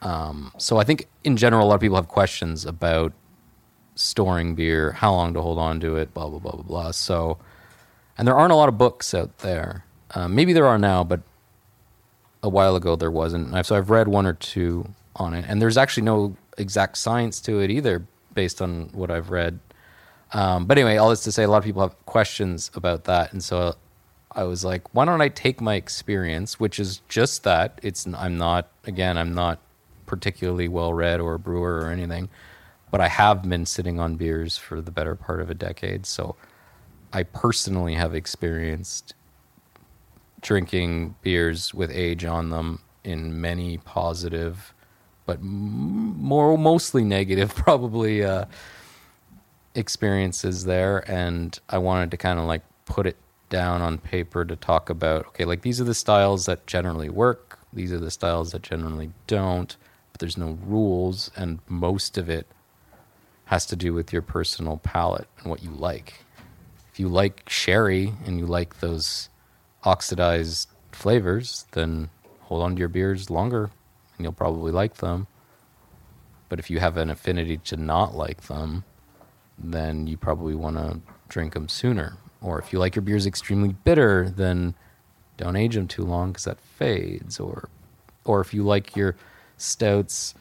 [0.02, 3.12] um, so i think in general a lot of people have questions about
[3.94, 7.38] storing beer how long to hold on to it blah blah blah blah blah so
[8.18, 9.84] and there aren't a lot of books out there
[10.14, 11.20] uh, maybe there are now but
[12.42, 13.64] a while ago there wasn't.
[13.64, 17.60] So I've read one or two on it, and there's actually no exact science to
[17.60, 19.60] it either, based on what I've read.
[20.32, 23.32] Um, but anyway, all this to say, a lot of people have questions about that,
[23.32, 23.74] and so
[24.32, 28.38] I was like, why don't I take my experience, which is just that it's I'm
[28.38, 29.60] not again I'm not
[30.12, 32.28] particularly well read or a brewer or anything,
[32.90, 36.36] but I have been sitting on beers for the better part of a decade, so
[37.14, 39.14] I personally have experienced
[40.42, 44.74] drinking beers with age on them in many positive,
[45.24, 48.44] but more mostly negative, probably uh,
[49.74, 51.10] experiences there.
[51.10, 53.16] And I wanted to kind of like put it
[53.48, 57.58] down on paper to talk about okay, like these are the styles that generally work,
[57.72, 59.78] these are the styles that generally don't,
[60.22, 62.46] there's no rules, and most of it
[63.46, 66.22] has to do with your personal palate and what you like.
[66.92, 69.28] If you like sherry and you like those
[69.82, 72.08] oxidized flavors, then
[72.42, 73.64] hold on to your beers longer
[74.16, 75.26] and you'll probably like them.
[76.48, 78.84] But if you have an affinity to not like them,
[79.58, 82.16] then you probably want to drink them sooner.
[82.40, 84.74] Or if you like your beers extremely bitter, then
[85.36, 87.40] don't age them too long because that fades.
[87.40, 87.68] Or,
[88.24, 89.16] or if you like your
[89.62, 90.34] stouts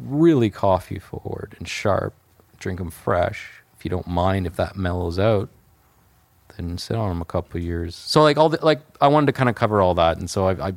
[0.00, 2.14] really coffee forward and sharp,
[2.58, 3.62] drink them fresh.
[3.78, 5.48] If you don't mind if that mellows out,
[6.56, 7.94] then sit on them a couple of years.
[7.94, 10.48] So like all the, like I wanted to kind of cover all that, and so
[10.48, 10.74] I, I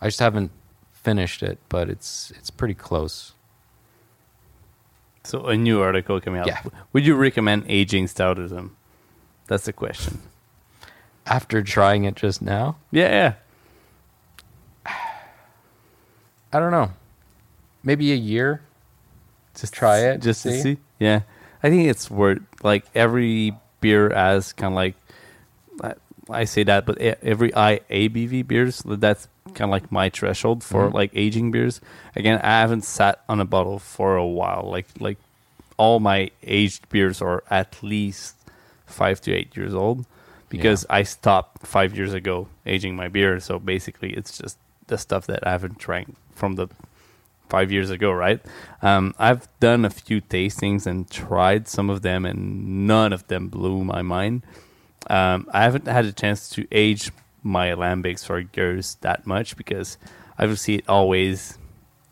[0.00, 0.50] I just haven't
[0.92, 3.32] finished it, but it's it's pretty close.
[5.24, 6.46] So a new article coming out.
[6.46, 6.62] Yeah.
[6.92, 8.70] Would you recommend aging stoutism?
[9.46, 10.20] That's the question.
[11.26, 13.34] After trying it just now, Yeah, yeah.
[16.52, 16.90] I don't know,
[17.82, 18.62] maybe a year.
[19.54, 20.50] Just try it, just see?
[20.50, 20.78] to see.
[20.98, 21.20] Yeah,
[21.62, 24.94] I think it's worth like every beer as kind of like
[26.30, 30.88] I, say that, but every I ABV beers that's kind of like my threshold for
[30.90, 30.92] Mhm.
[30.92, 31.80] like aging beers.
[32.14, 34.68] Again, I haven't sat on a bottle for a while.
[34.70, 35.16] Like like
[35.78, 38.34] all my aged beers are at least
[38.84, 40.04] five to eight years old
[40.50, 43.40] because I stopped five years ago aging my beer.
[43.40, 44.58] So basically, it's just
[44.88, 46.68] the stuff that I haven't drank from the
[47.48, 48.40] five years ago, right?
[48.82, 53.48] Um, I've done a few tastings and tried some of them, and none of them
[53.48, 54.42] blew my mind.
[55.08, 57.10] Um, I haven't had a chance to age
[57.42, 59.96] my lambics or years that much because
[60.38, 61.56] obviously it always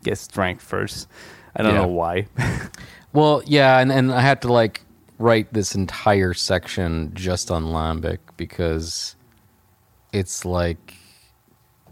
[0.03, 1.07] gets drank first.
[1.55, 1.81] I don't Yeah.
[1.81, 2.27] know why.
[3.13, 4.81] Well, yeah, and, and I had to like
[5.17, 9.15] write this entire section just on lambic because
[10.13, 10.93] it's like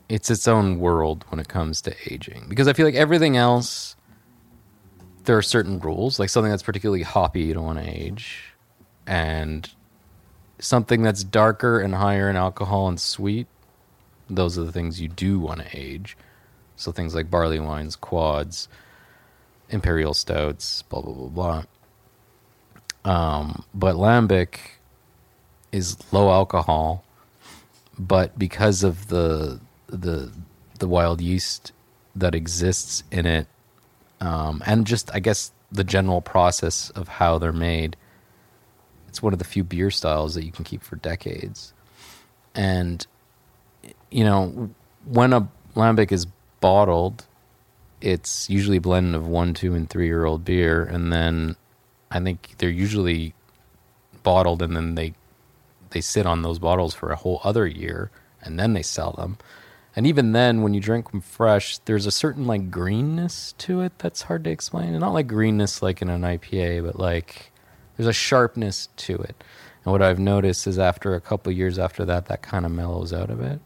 [0.09, 2.45] it's its own world when it comes to aging.
[2.47, 3.95] Because I feel like everything else
[5.25, 8.53] there are certain rules, like something that's particularly hoppy you don't want to age
[9.07, 9.69] and
[10.59, 13.47] something that's darker and higher in alcohol and sweet,
[14.29, 16.17] those are the things you do want to age.
[16.75, 18.67] So things like barley wines, quads,
[19.69, 21.63] imperial stouts, blah blah blah
[23.03, 23.39] blah.
[23.39, 24.57] Um, but lambic
[25.71, 27.03] is low alcohol,
[27.97, 30.31] but because of the the
[30.79, 31.71] the wild yeast
[32.15, 33.47] that exists in it,
[34.21, 37.97] um, and just I guess the general process of how they're made,
[39.07, 41.73] it's one of the few beer styles that you can keep for decades.
[42.53, 43.05] And
[44.09, 44.69] you know,
[45.05, 46.25] when a lambic is
[46.59, 47.25] bottled,
[48.01, 51.55] it's usually a blend of one, two, and three year old beer, and then
[52.11, 53.33] I think they're usually
[54.23, 55.13] bottled, and then they
[55.91, 58.11] they sit on those bottles for a whole other year,
[58.41, 59.37] and then they sell them.
[59.95, 63.97] And even then, when you drink them fresh, there's a certain like greenness to it
[63.97, 64.89] that's hard to explain.
[64.89, 67.51] And not like greenness like in an IPA, but like
[67.95, 69.41] there's a sharpness to it.
[69.83, 73.13] And what I've noticed is after a couple years after that, that kind of mellows
[73.13, 73.59] out a bit.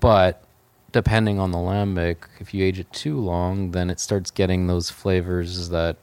[0.00, 0.44] But
[0.92, 4.88] depending on the lambic, if you age it too long, then it starts getting those
[4.88, 5.96] flavors that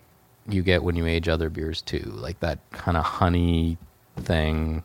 [0.48, 3.78] you get when you age other beers too, like that kind of honey
[4.18, 4.84] thing.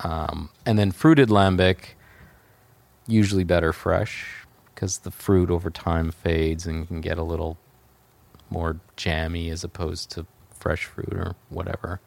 [0.00, 1.94] Um, and then fruited lambic,
[3.10, 7.58] usually better fresh because the fruit over time fades and can get a little
[8.48, 12.00] more jammy as opposed to fresh fruit or whatever.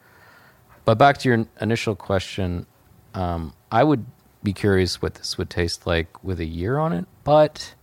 [0.85, 2.65] But back to your initial question,
[3.13, 4.05] um, I would
[4.43, 7.05] be curious what this would taste like with a year on it.
[7.23, 7.75] But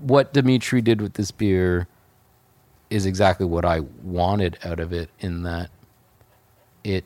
[0.00, 1.86] what Dimitri did with this beer
[2.90, 5.10] is exactly what I wanted out of it.
[5.20, 5.70] In that
[6.82, 7.04] it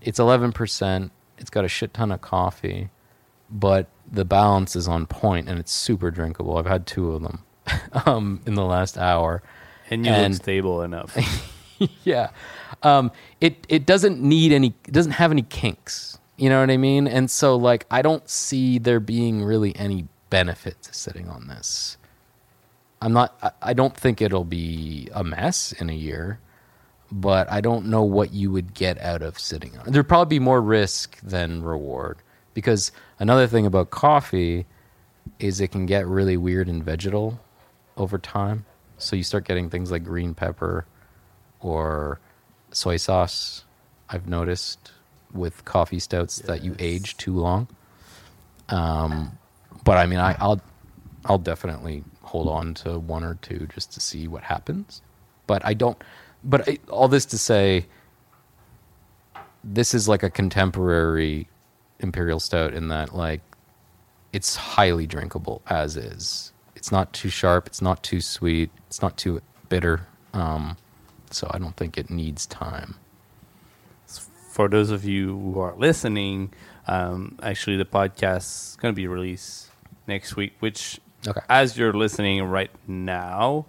[0.00, 1.12] it's eleven percent.
[1.38, 2.88] It's got a shit ton of coffee,
[3.50, 6.56] but the balance is on point and it's super drinkable.
[6.58, 7.44] I've had two of them
[8.06, 9.42] um, in the last hour.
[9.90, 11.16] And you And- look stable enough.
[12.04, 12.30] yeah.
[12.82, 16.18] Um, it it doesn't need any it doesn't have any kinks.
[16.36, 17.06] You know what I mean?
[17.06, 21.96] And so like I don't see there being really any benefit to sitting on this.
[23.00, 26.40] I'm not I, I don't think it'll be a mess in a year,
[27.12, 29.86] but I don't know what you would get out of sitting on.
[29.88, 29.92] it.
[29.92, 32.18] There'd probably be more risk than reward
[32.56, 34.64] because another thing about coffee
[35.38, 37.38] is it can get really weird and vegetal
[37.98, 38.64] over time.
[38.96, 40.86] So you start getting things like green pepper
[41.60, 42.18] or
[42.72, 43.66] soy sauce.
[44.08, 44.90] I've noticed
[45.34, 47.68] with coffee stouts that you age too long.
[48.70, 49.36] Um,
[49.84, 50.62] but I mean, I, I'll
[51.26, 55.02] I'll definitely hold on to one or two just to see what happens.
[55.46, 56.02] But I don't.
[56.42, 57.84] But I, all this to say,
[59.62, 61.48] this is like a contemporary
[62.00, 63.40] imperial stout in that like
[64.32, 66.52] it's highly drinkable as is.
[66.74, 67.66] It's not too sharp.
[67.66, 68.70] It's not too sweet.
[68.86, 70.06] It's not too bitter.
[70.34, 70.76] Um,
[71.30, 72.96] so I don't think it needs time.
[74.50, 76.52] For those of you who are listening,
[76.86, 79.68] um, actually the podcast is going to be released
[80.06, 81.40] next week, which Okay.
[81.48, 83.66] as you're listening right now,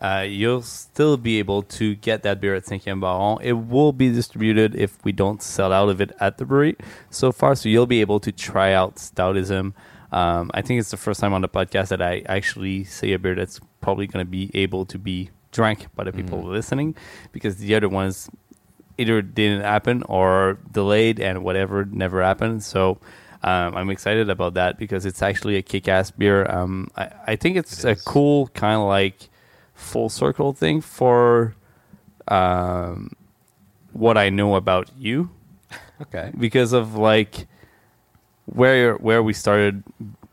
[0.00, 3.38] uh, you'll still be able to get that beer at Cinquième Baron.
[3.42, 6.76] It will be distributed if we don't sell out of it at the brewery
[7.10, 7.54] so far.
[7.56, 9.72] So you'll be able to try out Stoutism.
[10.12, 13.18] Um, I think it's the first time on the podcast that I actually say a
[13.18, 16.94] beer that's probably going to be able to be drank by the people listening
[17.32, 18.30] because the other ones
[18.98, 22.62] either didn't happen or delayed and whatever never happened.
[22.62, 22.98] So
[23.42, 26.44] um, I'm excited about that because it's actually a kick-ass beer.
[26.46, 29.28] Um, I, I think it's It a cool kind of like
[29.78, 31.54] full circle thing for
[32.28, 33.12] um,
[33.92, 35.30] what I know about you
[36.02, 36.30] Okay.
[36.38, 37.46] because of like
[38.46, 39.82] where where we started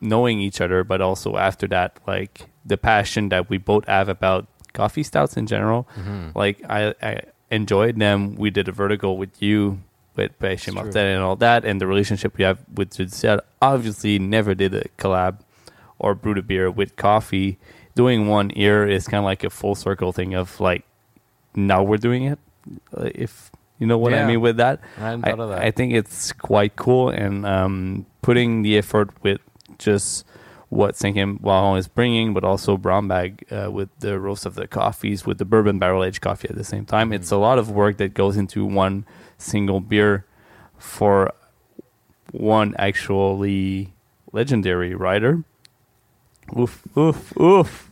[0.01, 4.47] knowing each other, but also after that, like the passion that we both have about
[4.73, 5.87] coffee stouts in general.
[6.35, 7.21] Like I, I
[7.51, 8.35] enjoyed them.
[8.35, 9.79] We did a vertical with you
[10.15, 10.73] with true.
[10.83, 13.41] Martin and all that, and the relationship we have with Judicial.
[13.61, 15.39] Obviously, never did a collab
[15.99, 17.57] or brewed a beer with coffee.
[17.95, 20.83] Doing one ear is kind of like a full circle thing of like
[21.55, 22.39] now we're doing it.
[22.95, 24.79] Uh, If you know what I mean with that.
[24.99, 25.59] I I, of that.
[25.59, 29.41] I think it's quite cool and um, putting the effort with
[29.77, 30.25] just
[30.69, 34.67] what Cinquième Baron is bringing, but also Brown Bag uh, with the roast of the
[34.67, 37.13] coffees, with the bourbon barrel aged coffee at the same time.
[37.13, 39.05] It's a lot of work that goes into one
[39.37, 40.25] single beer
[40.77, 41.31] for
[42.31, 43.93] one actually
[44.31, 45.43] legendary writer.
[46.57, 47.89] Oof, oof, oof,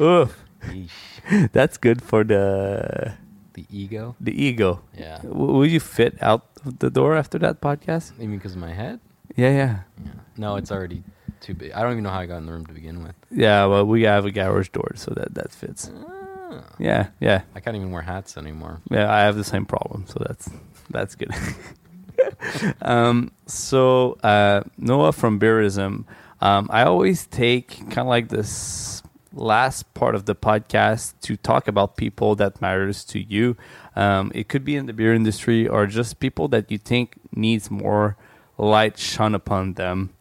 [0.00, 0.38] oof.
[1.52, 3.14] That's good for the
[3.54, 4.16] The ego.
[4.20, 4.80] the ego.
[4.96, 5.18] Yeah.
[5.22, 8.12] W- will you fit out the door after that podcast?
[8.18, 8.98] You mean because of my head?
[9.36, 10.12] Yeah, yeah, Yeah.
[10.36, 11.02] No, it's already
[11.40, 11.72] too big.
[11.72, 13.14] I don't even know how I got in the room to begin with.
[13.30, 13.66] yeah.
[13.66, 15.90] Well, we have a garage door, so that that fits.
[15.90, 16.64] Ah.
[16.78, 18.80] Yeah, yeah, I can't even wear hats anymore.
[18.90, 19.08] yeah.
[19.10, 20.50] I have the same problem, so that's
[20.90, 21.32] that's good.
[22.82, 26.04] um, so uh, Noah from Beerism,
[26.42, 29.00] um, I always take kind of like this
[29.32, 33.56] last part of the podcast to talk about people that matters to you.
[33.94, 37.70] Um, it could be in the beer industry or just people that you think needs
[37.70, 38.16] more
[38.58, 40.14] light shone upon them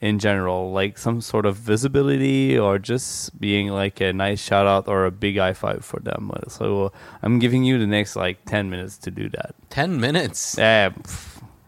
[0.00, 4.88] in general, like some sort of visibility or just being like a nice shout out
[4.88, 6.32] or a big high five for them.
[6.48, 6.92] So
[7.22, 9.54] I'm giving you the next like 10 minutes to do that.
[9.68, 10.56] Ten minutes.
[10.58, 10.90] Yeah,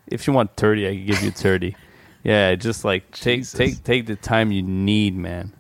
[0.09, 1.77] if you want 30, I can give you 30.
[2.23, 3.59] Yeah, just like take Jesus.
[3.59, 5.53] take take the time you need, man.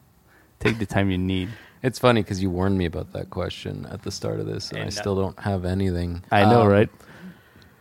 [0.61, 1.49] Take the time you need.
[1.85, 4.79] It's funny because you warned me about that question at the start of this, and,
[4.79, 6.23] I And, uh, still don't have anything.
[6.31, 6.89] I know, Um, right?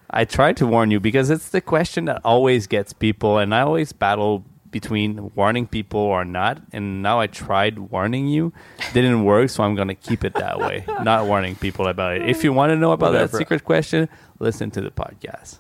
[0.10, 3.62] I tried to warn you because it's the question that always gets people, and I
[3.62, 6.60] always battle between warning people or not.
[6.74, 8.54] And now I tried warning you,
[8.92, 12.28] didn't work, so I'm gonna keep it that way, not warning people about it.
[12.28, 13.28] If you want to know about Whatever.
[13.34, 14.10] that secret question,
[14.40, 15.60] listen to the podcast.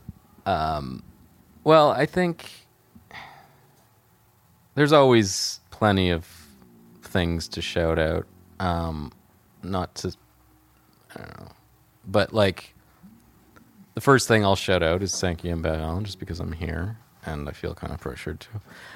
[1.63, 2.49] Well, I think
[4.75, 6.27] there's always plenty of
[7.01, 8.25] things to shout out.
[8.59, 9.11] Um,
[9.63, 10.13] not to,
[11.15, 11.51] I don't know,
[12.07, 12.73] but like
[13.93, 17.51] the first thing I'll shout out is Cinquième Baron, just because I'm here and I
[17.51, 18.47] feel kind of pressured to.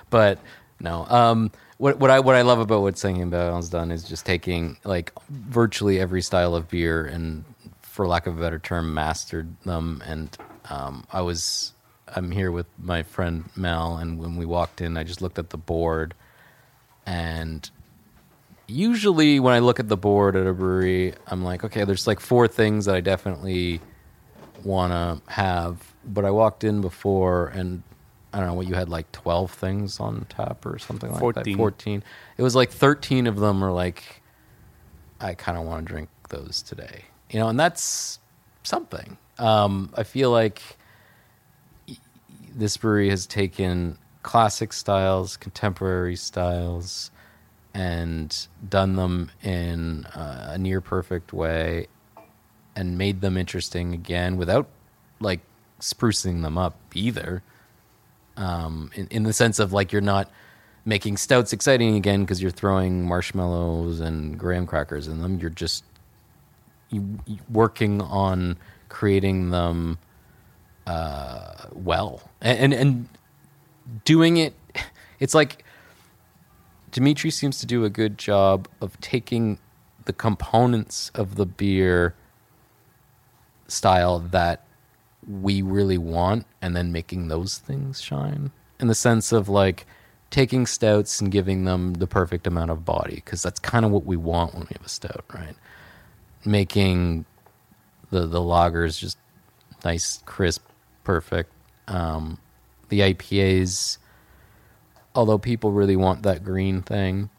[0.09, 0.39] But
[0.79, 4.25] no, um, what what I what I love about what Cinquième Baron's done is just
[4.25, 7.43] taking like virtually every style of beer and,
[7.81, 10.03] for lack of a better term, mastered them.
[10.05, 10.35] And
[10.69, 11.73] um, I was
[12.15, 15.49] I'm here with my friend Mel, and when we walked in, I just looked at
[15.49, 16.13] the board,
[17.05, 17.69] and
[18.67, 22.19] usually when I look at the board at a brewery, I'm like, okay, there's like
[22.19, 23.81] four things that I definitely
[24.63, 25.93] want to have.
[26.05, 27.83] But I walked in before, and
[28.33, 31.45] I don't know what you had like 12 things on tap or something like that.
[31.45, 31.57] 14.
[31.57, 32.03] 14.
[32.37, 34.21] It was like 13 of them are like,
[35.19, 38.19] I kind of want to drink those today, you know, and that's
[38.63, 39.17] something.
[39.37, 40.77] Um, I feel like
[42.55, 47.11] this brewery has taken classic styles, contemporary styles,
[47.73, 51.87] and done them in uh, a near perfect way
[52.75, 54.67] and made them interesting again without
[55.19, 55.41] like
[55.79, 57.43] sprucing them up either.
[58.37, 60.29] Um, in, in the sense of like you're not
[60.85, 65.39] making stouts exciting again because you're throwing marshmallows and graham crackers in them.
[65.39, 65.83] You're just
[67.49, 68.57] working on
[68.89, 69.97] creating them
[70.87, 73.09] uh, well and, and and
[74.03, 74.53] doing it.
[75.19, 75.63] It's like
[76.91, 79.59] Dimitri seems to do a good job of taking
[80.05, 82.15] the components of the beer
[83.67, 84.65] style that
[85.27, 89.85] we really want and then making those things shine in the sense of like
[90.29, 94.05] taking stouts and giving them the perfect amount of body because that's kind of what
[94.05, 95.55] we want when we have a stout right
[96.43, 97.25] making
[98.11, 99.17] the the lagers just
[99.83, 100.63] nice crisp
[101.05, 101.51] perfect.
[101.87, 102.39] Um
[102.89, 103.97] the ipas
[105.15, 107.29] although people really want that green thing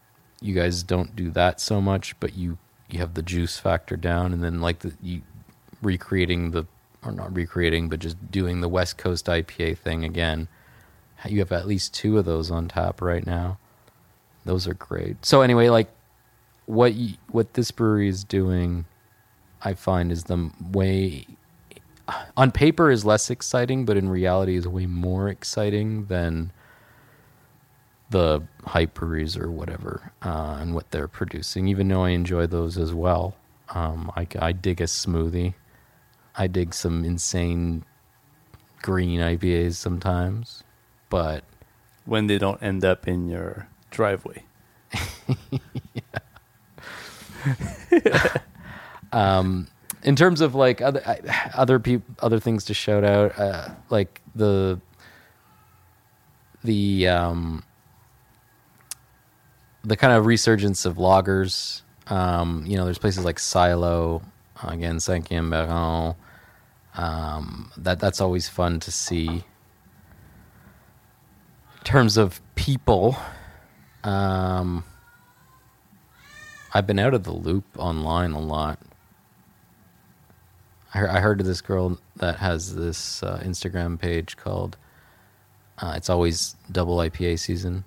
[0.41, 2.59] you guys don't do that so much but you
[2.89, 5.23] you have the juice factor down and then like the you
[5.83, 6.65] recreating the
[7.05, 10.49] or not recreating but just doing the west coast ipa thing again
[11.29, 13.59] you have at least two of those on tap right now.
[14.45, 15.25] Those are great.
[15.25, 15.89] So anyway like
[16.67, 18.85] what you, what this brewery is doing
[19.63, 21.25] i find is the way
[22.37, 26.53] on paper is less exciting but in reality is way more exciting than
[28.11, 32.79] the hype breweries or whatever uh, and what they're producing even though i enjoy those
[32.79, 33.37] as well.
[33.71, 35.55] Um, I, I dig a smoothie.
[36.37, 37.85] I dig some insane
[38.83, 40.63] green ipas sometimes
[41.11, 41.45] but
[42.05, 44.45] When they don't end up in your driveway.
[50.07, 51.03] in terms of like other
[51.55, 54.81] other peop, other things to shout out, uh, like the
[56.63, 57.65] the um,
[59.85, 61.83] the kind of resurgence of lagers.
[62.07, 64.23] Um, you know, there's places like Silo,
[64.63, 66.15] again, Cinquième Baron.
[66.95, 69.27] Um, that that's always fun to see.
[69.27, 69.43] In
[71.83, 73.17] terms of people,
[74.05, 74.85] um,
[76.73, 78.79] I've been out of the loop online a lot.
[80.97, 84.77] I heard, of this girl that has this uh, Instagram page called
[85.79, 87.85] uh, "It's Always Double IPA Season."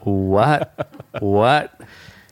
[0.00, 1.02] What?
[1.20, 1.80] what?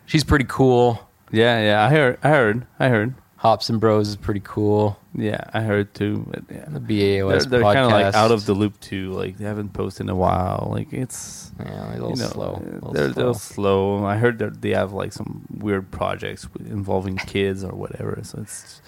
[0.07, 1.07] She's pretty cool.
[1.31, 1.85] Yeah, yeah.
[1.85, 2.19] I heard.
[2.23, 2.67] I heard.
[2.79, 3.15] I heard.
[3.37, 4.99] Hops and Bros is pretty cool.
[5.19, 6.25] Yeah, I heard too.
[6.29, 6.67] But yeah.
[6.69, 9.13] The They're, they're kind of like out of the loop too.
[9.13, 10.69] Like they haven't posted in a while.
[10.71, 12.63] Like it's Yeah, a little you know, slow.
[12.63, 13.25] a little they're slow.
[13.25, 14.05] they're slow.
[14.05, 18.21] I heard that they have like some weird projects involving kids or whatever.
[18.23, 18.83] So it's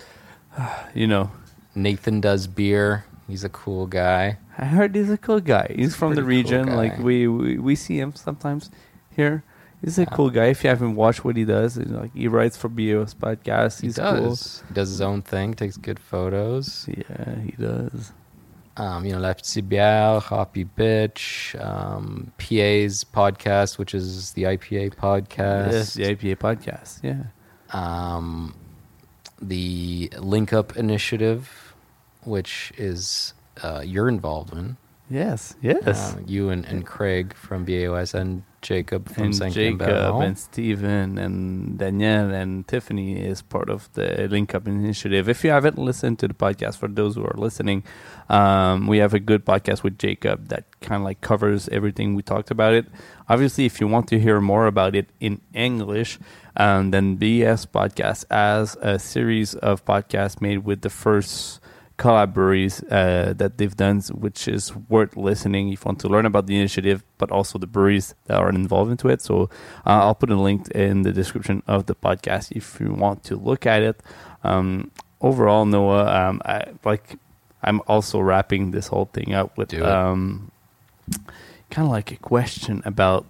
[0.95, 1.31] you know.
[1.75, 3.05] Nathan does beer.
[3.29, 4.39] He's a cool guy.
[4.57, 5.73] I heard he's a cool guy.
[5.77, 6.77] He's, from the pretty cool region.
[6.77, 8.71] like we, we we see him sometimes
[9.15, 9.45] here.
[9.85, 10.09] He's a Yeah.
[10.13, 10.47] cool guy.
[10.47, 13.81] If you haven't watched what he does, you know, like he writes for BOS podcast.
[13.81, 14.63] He He's does.
[14.69, 15.55] He does his own thing.
[15.55, 16.87] Takes good photos.
[16.89, 18.13] Yeah, he does.
[18.77, 24.95] Um, you know, La Petite Bière, Hoppy Bitch, um, PA's podcast, which is the IPA
[24.95, 25.73] podcast.
[25.73, 27.01] Yes, the IPA podcast.
[27.03, 27.25] Yeah.
[27.73, 28.55] um,
[29.41, 31.75] the Link Up Initiative,
[32.25, 34.77] which is uh, you're involved in.
[35.11, 36.15] Yes, yes.
[36.15, 40.21] Uh, you and, and Craig from BAOS and Jacob from and Saint Jacob Campbell.
[40.21, 45.29] and Steven and Danielle and Tiffany is part of the Link Up initiative.
[45.29, 47.85] If you haven't listened to the podcast, for those who are listening,
[48.29, 52.23] um, we have a good podcast with Jacob that kind of like covers everything we
[52.23, 52.87] talked about it.
[53.29, 56.19] Obviously, if you want to hear more about it in English,
[56.57, 61.61] um, then BS Podcast as a series of podcasts made with the first
[61.99, 66.47] collaboraries uh, that they've done, which is worth listening if you want to learn about
[66.47, 69.21] the initiative, but also the breweries that are involved into it.
[69.21, 69.51] So
[69.85, 73.37] uh, I'll put a link in the description of the podcast if you want to
[73.37, 74.01] look at it.
[74.45, 74.91] Um,
[75.21, 77.19] overall, Noah, um, I, like
[77.63, 80.51] I'm also wrapping this whole thing up with um,
[81.71, 83.27] kind of like a question about.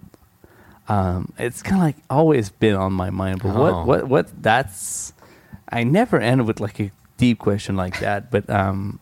[0.87, 3.61] Um, it's kind of like always been on my mind, but Oh.
[3.61, 5.13] what what what that's
[5.69, 8.99] I never end with like a deep question like that, but um,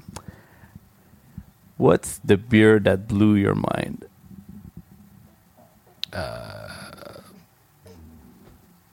[1.78, 4.03] what's the beer that blew your mind?
[6.11, 6.68] Uh,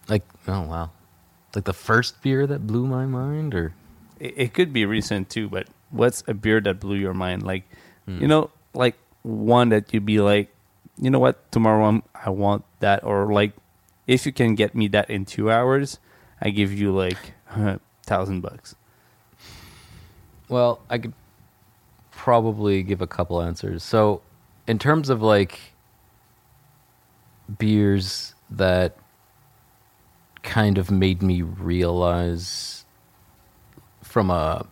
[0.09, 0.91] like, oh, wow.
[1.55, 3.73] Like the first beer that blew my mind, or
[4.21, 7.43] It, it could be recent too, but what's a beer that blew your mind?
[7.43, 7.65] Like,
[8.07, 8.21] Hmm.
[8.21, 10.53] you know, like one that you'd be like,
[11.01, 13.53] you know what, tomorrow I'm, I want that, or like,
[14.07, 15.99] if you can get me that in two hours,
[16.43, 18.75] I give you like a thousand bucks.
[20.49, 21.15] Well, I could
[22.11, 23.83] probably give a couple answers.
[23.83, 24.23] So,
[24.67, 25.59] in terms of like
[27.59, 28.97] beers that
[30.43, 32.85] kind of made me realize
[34.03, 34.67] from a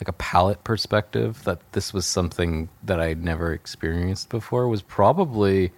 [0.00, 5.72] like a palate perspective that this was something that I'd never experienced before was probably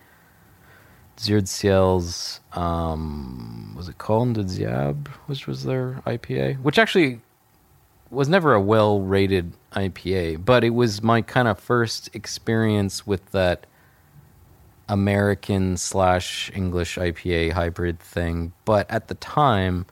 [1.16, 7.20] Dieu du Ciel's um was it Corne du Diable, which was their IPA, which actually
[8.10, 13.32] was never a well rated IPA, but it was my kind of first experience with
[13.32, 13.66] that
[14.88, 18.52] American slash English IPA hybrid thing.
[18.64, 19.86] But at the time,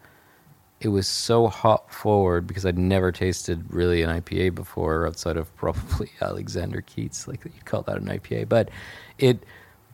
[0.81, 5.55] it was so hop forward because I'd never tasted really an IPA before outside of
[5.57, 8.49] probably Alexander Keith's, like you'd call that an IPA.
[8.49, 8.71] But
[9.19, 9.45] it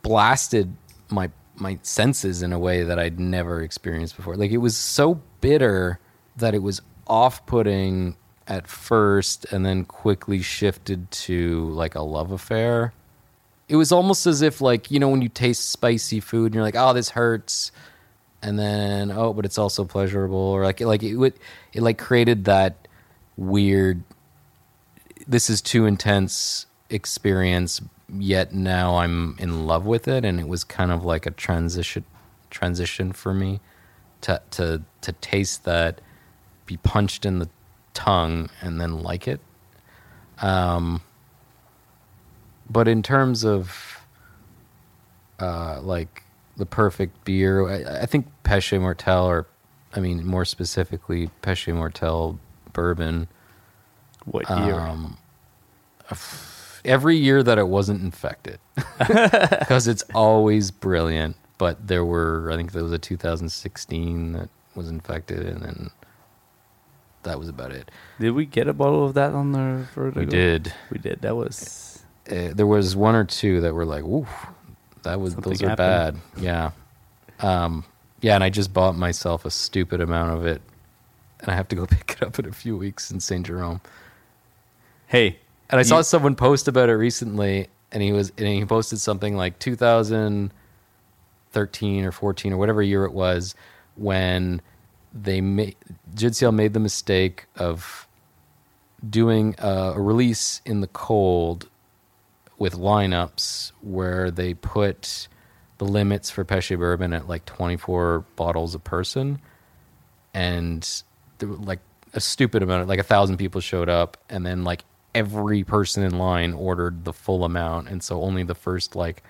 [0.01, 0.75] blasted
[1.09, 4.35] my my senses in a way that I'd never experienced before.
[4.35, 5.99] Like it was so bitter
[6.37, 8.15] that it was off-putting
[8.47, 12.93] at first and then quickly shifted to like a love affair.
[13.69, 16.63] It was almost as if like, you know, when you taste spicy food and you're
[16.63, 17.71] like, "Oh, this hurts."
[18.41, 21.33] And then, oh, but it's also pleasurable or like like it would
[21.71, 22.87] it like created that
[23.37, 24.03] weird
[25.27, 27.81] this is too intense experience
[28.17, 32.03] yet now I'm in love with it and it was kind of like a transition
[32.49, 33.59] transition for me
[34.21, 36.01] to to to taste that
[36.73, 37.49] be punched in the
[37.93, 39.39] tongue and then like it.
[40.41, 41.01] Um
[42.69, 43.99] but in terms of
[45.39, 46.23] uh like
[46.57, 49.47] the perfect beer I, I think Péché Mortel or
[49.93, 52.39] I mean more specifically Péché Mortel
[52.73, 53.27] bourbon.
[54.25, 54.79] What year?
[54.79, 55.17] um,
[56.85, 58.59] every year that it wasn't infected.
[58.97, 64.89] Because it's always brilliant but there were i think there was a 2016 that was
[64.89, 65.89] infected and then
[67.23, 70.19] that was about it did we get a bottle of that on the vertigo?
[70.21, 71.21] we did We did.
[71.21, 74.29] That was uh, there was one or two that were like oof
[75.03, 76.21] that was Something those are happened.
[76.35, 76.71] bad yeah
[77.39, 77.83] um
[78.21, 80.61] yeah and i just bought myself a stupid amount of it
[81.41, 83.81] and i have to go pick it up in a few weeks in st jerome
[85.07, 85.39] hey.
[85.69, 89.35] And I saw someone post about it recently, and he was and he posted something
[89.35, 93.55] like 2013 or 14 or whatever year it was
[93.95, 94.61] when
[95.13, 95.75] they made
[96.13, 98.07] Dieu du Ciel made the mistake of
[99.07, 101.69] doing a, a release in the cold
[102.57, 105.27] with lineups where they put
[105.77, 109.39] the limits for Péché bourbon at like 24 bottles a person,
[110.33, 111.03] and
[111.37, 111.79] there were like
[112.13, 114.83] a stupid amount, like a thousand people showed up, and then like
[115.13, 119.23] every person in line ordered the full amount, and so only the first like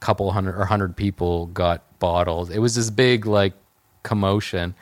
[0.00, 2.50] couple hundred or hundred people got bottles.
[2.50, 3.54] It was this big like
[4.02, 4.74] commotion.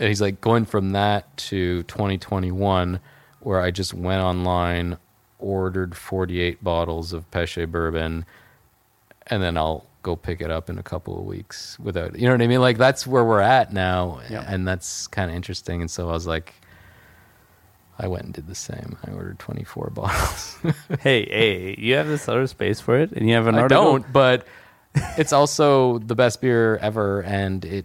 [0.00, 2.98] And he's like going from that to 2021,
[3.40, 4.96] where I just went online,
[5.38, 8.24] ordered 48 bottles of Péché bourbon,
[9.26, 12.32] and then I'll go pick it up in a couple of weeks without, you know
[12.32, 12.62] what I mean?
[12.62, 15.82] Like that's where we're at now, and that's kind of interesting.
[15.82, 16.54] And so I was like,
[17.98, 18.96] I went and did the same.
[19.06, 20.56] I ordered 24 bottles.
[21.00, 23.84] hey, hey, you have this other space for it, and you have an I article.
[23.84, 24.46] don't, but
[25.18, 27.84] it's also the best beer ever, and it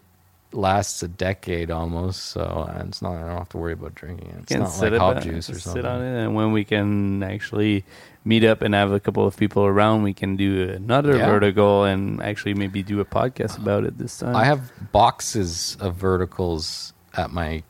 [0.56, 3.14] lasts a decade almost, so uh, it's not.
[3.16, 4.36] I don't have to worry about drinking it.
[4.40, 7.22] It's Can not sit like hop juice or sit on it, and when we can
[7.24, 7.84] actually
[8.24, 11.28] meet up and have a couple of people around, we can do another Yeah.
[11.28, 14.36] vertical and actually maybe do a podcast about it this time.
[14.36, 17.62] I have boxes of verticals at my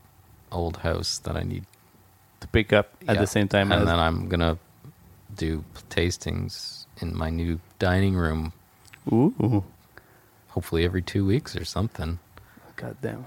[0.52, 1.66] old house that I need
[2.40, 3.22] to pick up at yeah.
[3.22, 4.58] the same time and as then I'm gonna
[5.36, 8.54] do tastings in my new dining room,
[9.12, 9.64] ooh,
[10.50, 12.20] hopefully every two weeks or something.
[12.76, 13.26] God damn.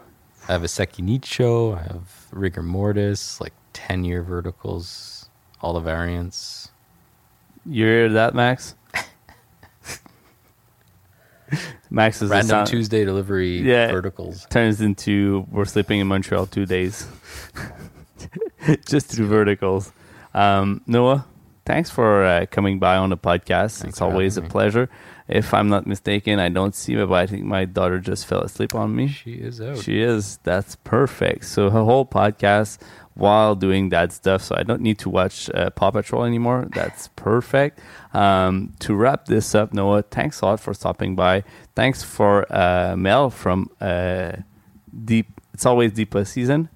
[0.49, 5.29] I have a Sekinicho, I have rigor mortis, like ten year verticals,
[5.61, 6.71] all the variants.
[7.67, 8.75] You're that, Max?
[11.91, 13.91] Max is Random sound- Tuesday delivery Yeah.
[13.91, 14.47] verticals.
[14.51, 17.07] turns into we're sleeping in Montreal two days
[18.87, 19.91] just through verticals.
[20.35, 21.25] Um, Noah,
[21.65, 23.81] thanks for uh, coming by on the podcast.
[23.81, 24.49] Thanks it's always a me.
[24.49, 24.91] pleasure.
[25.29, 28.41] If I'm not mistaken, I don't see her, but I think my daughter just fell
[28.41, 29.09] asleep on me.
[29.09, 29.79] She is out.
[29.79, 30.39] She is.
[30.43, 31.45] That's perfect.
[31.45, 32.79] So her whole podcast
[33.19, 34.43] while doing that stuff.
[34.43, 36.69] So I don't need to watch uh, Paw Patrol anymore.
[36.73, 37.81] That's perfect.
[38.15, 41.45] Um, to wrap this up, Noah, thanks a lot for stopping by.
[41.75, 44.33] Thanks for uh, Mel from uh,
[45.05, 45.41] Deep.
[45.53, 46.69] It's always Deepa season.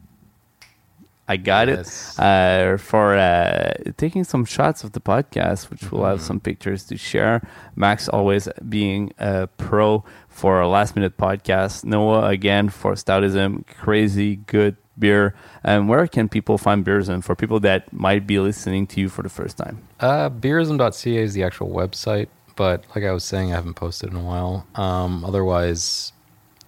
[1.29, 2.19] I got Yes.
[2.19, 2.23] it.
[2.23, 6.97] Uh, for uh, taking some shots of the podcast, which we'll have some pictures to
[6.97, 7.41] share.
[7.77, 11.85] Max always being a pro for a last minute podcast.
[11.85, 15.35] Noah again for Stoutism, crazy good beer.
[15.65, 19.23] And where can people find Beerism for people that might be listening to you for
[19.23, 19.79] the first time?
[20.01, 24.17] Uh, beerism.ca is the actual website, but like I was saying, I haven't posted in
[24.17, 24.67] a while.
[24.75, 26.13] Um, otherwise,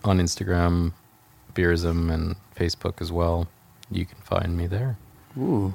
[0.04, 0.92] on Instagram,
[1.54, 3.48] beerism, and Facebook as well,
[3.90, 4.96] you can find me there.
[5.38, 5.74] Ooh,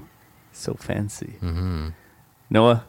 [0.52, 1.34] so fancy.
[1.40, 1.90] hmm
[2.50, 2.86] Noah,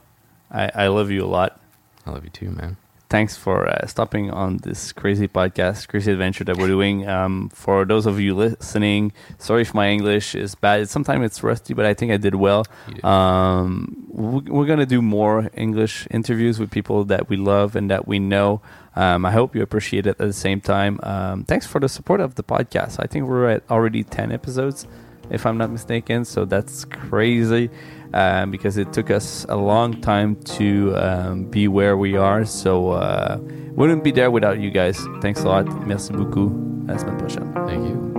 [0.50, 1.60] I, I love you a lot.
[2.06, 2.76] I love you too, man.
[3.10, 7.06] thanks for uh, stopping on this crazy podcast, crazy adventure that we're doing.
[7.08, 10.88] Um, for those of you listening, sorry if my English is bad.
[10.88, 12.64] Sometimes it's rusty, but I think I did well.
[12.88, 13.04] Did.
[13.04, 18.06] Um, we- we're gonna do more English interviews with people that we love and that
[18.06, 18.62] we know.
[18.96, 21.00] Um, I hope you appreciate it at the same time.
[21.02, 22.96] Um, thanks for the support of the podcast.
[22.98, 24.86] I think we're at already ten episodes,
[25.30, 26.24] if I'm not mistaken.
[26.24, 27.70] So that's crazy
[28.12, 32.44] um, because it took us a long time to um, be where we are.
[32.44, 33.38] So uh,
[33.72, 34.98] wouldn't be there without you guys.
[35.20, 35.66] Thanks a lot.
[35.86, 36.50] Merci beaucoup.
[36.88, 37.52] À la semaine prochaine.
[37.66, 38.10] Thank you.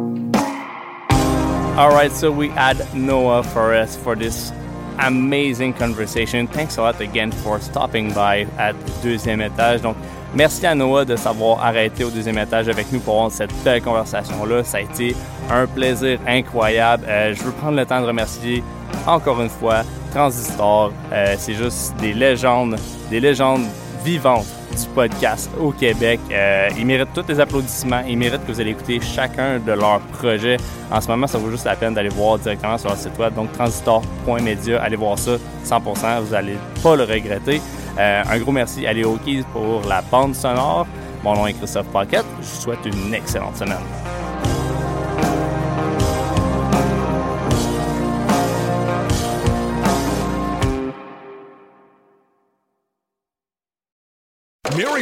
[1.78, 4.51] All right, so we had Noah for us for this
[4.99, 6.47] amazing conversation.
[6.47, 9.82] Thanks a lot again for stopping by at deuxième étage.
[9.82, 9.97] Donc,
[10.36, 13.82] merci à Noah de s'avoir arrêté au deuxième étage avec nous pour avoir cette belle
[13.82, 14.64] conversation-là.
[14.64, 15.16] Ça a été
[15.50, 17.06] un plaisir incroyable.
[17.08, 18.64] Euh, je veux prendre le temps de remercier
[19.08, 20.92] encore une fois Transistor.
[21.12, 22.78] Euh, C'est juste des légendes,
[23.10, 23.66] des légendes
[24.04, 26.20] vivantes du podcast au Québec.
[26.32, 28.02] Euh, ils méritent tous les applaudissements.
[28.08, 30.58] Ils méritent que vous allez écouter chacun de leurs projets.
[30.92, 33.34] En ce moment, ça vaut juste la peine d'aller voir directement sur leur site web.
[33.34, 34.82] Donc, transistor.media.
[34.82, 35.32] Allez voir ça
[35.66, 36.22] 100%.
[36.22, 37.62] Vous n'allez pas le regretter.
[38.00, 40.88] Euh, un gros merci à Léo Keys pour la bande sonore.
[41.24, 42.26] Mon nom est Christophe Paquette.
[42.42, 44.11] Je vous souhaite une excellente semaine.